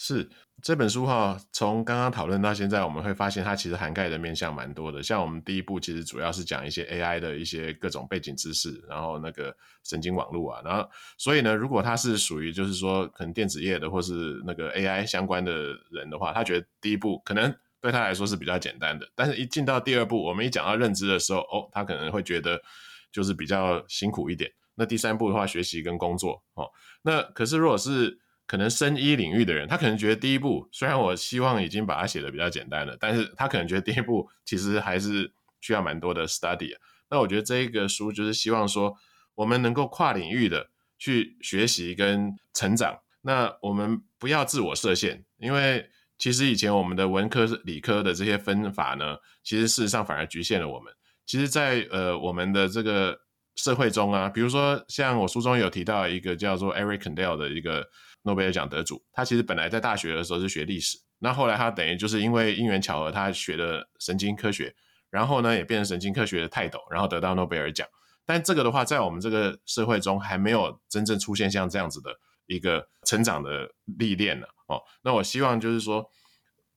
[0.00, 0.30] 是
[0.62, 5.02] 这本书哈，从刚刚讨论到现在，我们会发现它其实涵盖的面向蛮多的。
[5.02, 10.88] 像我们第一步其实主要是讲一些 AI 的一些各种背景知识，然后那个神经网络啊，然后
[11.18, 15.52] 所以呢，如果他是属于就是说可能电子业的或是那个 AI 相关的
[15.90, 22.62] 人的话，他觉得第一步可能对他来说是比较简单的，但是一进到第二步，我们一讲到认知的时候，哦，他可能会觉得
[23.10, 24.48] 就是比较辛苦一点。
[24.76, 26.70] 那第三步的话，学习跟工作哦，
[27.02, 28.16] 那可是如果是
[28.48, 35.30] 可能生医领域的人，他可能觉得第一步虽然我希望已经把它写的比较简单了，但是他可能觉得第一步其实还是
[35.60, 36.72] 需要蛮多的 study。
[37.10, 38.96] 那我觉得这一个书就是希望说，
[39.34, 42.98] 我们能够跨领域的去学习跟成长。
[43.20, 45.86] 那我们不要自我设限，因为
[46.16, 50.90] 其实以前我们的文科、理科的这些分法呢，其实事实上反而局限了我们。
[51.26, 53.20] 其实，在呃我们的这个
[53.56, 57.86] 社会中啊，比如说像我书中有提到一个叫做 Eric Kandel 的一个。
[58.28, 64.74] 诺贝尔奖得主，他其实本来在大学的时候是学历史，那后来他等于就是因为因缘巧合，他学了神经科学，
[65.08, 67.88] 然后呢也变成神经科学的泰斗，然后得到诺贝尔奖。
[68.26, 72.10] 但这个的话，在我们这个社会中还没有真正出现像这样子的
[72.44, 74.46] 一个成长的历练呢。
[74.66, 76.10] 哦，那我希望就是说，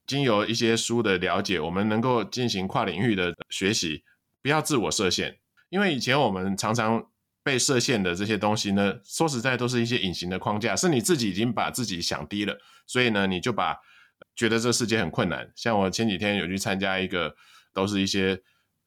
[0.08, 4.06] 经由一些书的了解，我们能够进行跨领域的学习，
[4.42, 7.11] 不要自我设限，因为以前我们常常。
[7.44, 13.76] 被设限的这些东西呢，说实在都是一些隐形的框架，是你自己已经把自己想低了，所以呢，你就把
[14.36, 15.52] 觉得这世界很困难。
[15.56, 17.34] 像我前几天有去参加一个，
[17.74, 18.40] 都是一些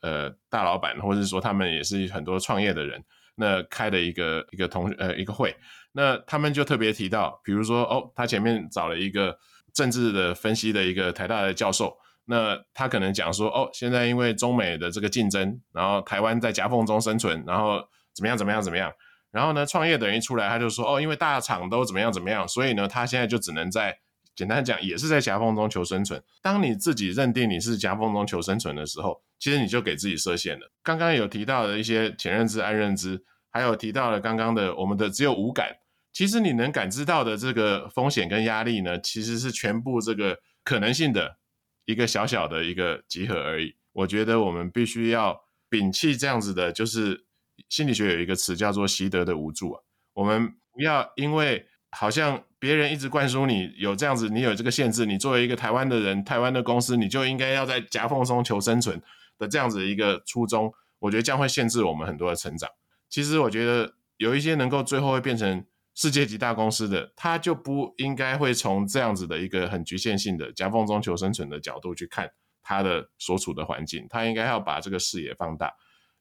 [0.03, 5.57] 呃大老板，或者是说他们也是很多创业的人，那开的一个一个同呃一个会，
[5.91, 9.37] 那他们就特别提到，比如说哦，他前面找了一个
[9.75, 11.97] 政治的分析的一个台大的教授，
[12.27, 17.85] 那他可能讲说哦，现在因为中美的这个竞争，然后台湾在夹缝中生存，然后。
[18.15, 18.39] 怎么样？
[18.39, 18.63] 怎么样？
[18.63, 18.93] 怎么样？
[19.31, 19.67] 然后呢？
[19.67, 22.13] 创业的人一出来，他就说：“哦，因为大厂都怎么样？
[22.13, 22.47] 怎么样？
[22.47, 23.99] 所以呢，他现在就只能在
[24.37, 26.23] 简单讲，也是在夹缝中求生存。
[26.41, 30.71] 当你自己认定你是夹缝中求生存的时候，其实你就给自己设限了。
[30.85, 35.79] 刚刚有提到的一些前认知、暗认知，还有提到了刚刚的我们的只有五感，
[36.13, 41.39] 其实你能感知到的这个风险跟压力呢，其实是全部这个可能性的
[41.87, 43.75] 一个小小的一个集合而已。
[43.93, 47.25] 我觉得我们必须要摒弃这样子的，就是。
[47.69, 59.01] 心理学有一个词叫做习得的无助啊，我们不要因为好像别人一直灌输你有这样子，你有这个限制，你作为一个台湾的人，台湾的公司，你就应该要在夹缝中求生存
[59.39, 62.69] 的这样子一个初衷，我觉得将会限制我们很多的成长。
[63.09, 72.29] 其实我觉得有一些能够最后会变成世界级大公司的，他就不应该会从这样子的一个很局限性的夹缝中求生存的角度去看
[72.63, 75.73] 他的所处的环境，他应该要把这个视野放大。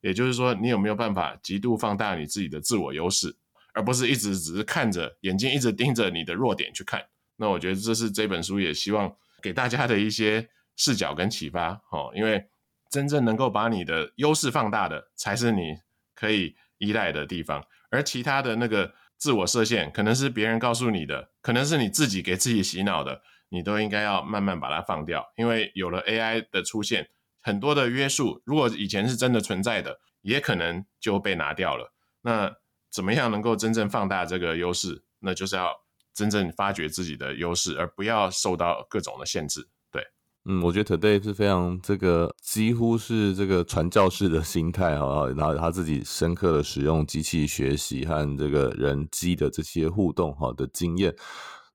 [0.03, 3.33] 也就是说，你有没有办法极度放大你自己的自我优势，
[3.73, 7.01] 而不是一直只是看着眼睛一直盯着你的弱点去看？
[7.37, 12.11] 那我觉得这是这本书也希望给大家的一些视角跟启发哦。
[12.13, 12.45] 因为
[12.89, 15.77] 真正能够把你的优势放大的，才是你
[16.13, 25.25] 可以依赖的地方，而其他的那个自我设限，可能是别人告诉你的，可能是你自己给自己洗脑的，你都应该要慢慢把它放掉。
[25.37, 27.07] 因为有了 AI 的出现。
[27.43, 31.93] 很多的约束，如果以前是真的存在的，也可能就被拿掉了。
[32.21, 32.51] 那
[32.89, 35.03] 怎么样能够真正放大这个优势？
[35.19, 35.69] 那就是要
[36.13, 39.67] 真正发掘自己的优势，而不要受到各种的限制。
[39.91, 40.01] 对，
[40.45, 51.13] 嗯，我觉得 Today 是非常这个几乎是这个传教士的心态哈，然后他自己深刻的使用机器学习和这个人机的这些互动哈的经验。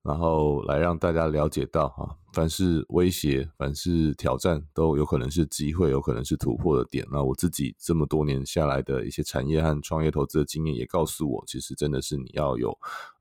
[0.08, 7.06] 然后来让大家了解到，哈，凡是威胁、凡是挑战，都有可能是机会，有可能是突破的点。
[7.12, 12.74] 那我自己这么多年下来的一些产业和创业投资的经验，也告诉我，其实真的是你要有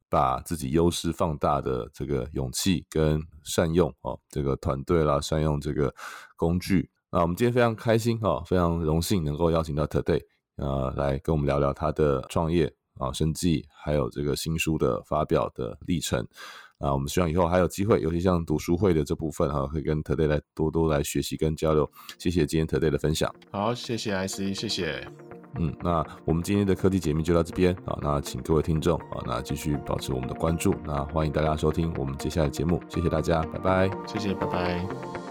[0.07, 5.93] 把自己优势放大的这个勇气跟善用哦，这个团队啦，善用这个
[6.37, 6.89] 工具。
[7.11, 10.21] 那我们今天非常开心哈，非常荣幸能够邀请到 Today
[10.55, 16.25] 呃来跟我们聊聊他的创业啊、生计，还有这个新书的发表的历程。
[16.79, 21.89] 啊，我们希望以后还有机会，尤其像读书会的这部分哈，可以跟 Today 来多多来学习跟交流。
[22.19, 23.33] 谢谢今天 Today 的分享。
[23.51, 25.07] 好，谢谢 IC，谢谢。
[25.59, 27.97] 嗯，那我们今天的科技解密就到这边啊。
[28.01, 30.75] 那请各位听众啊，那继续保持我们的关注。
[30.85, 32.79] 那欢迎大家收听我们接下来的节目。
[32.87, 33.89] 谢谢大家，拜拜。
[34.05, 35.26] 谢谢，拜拜。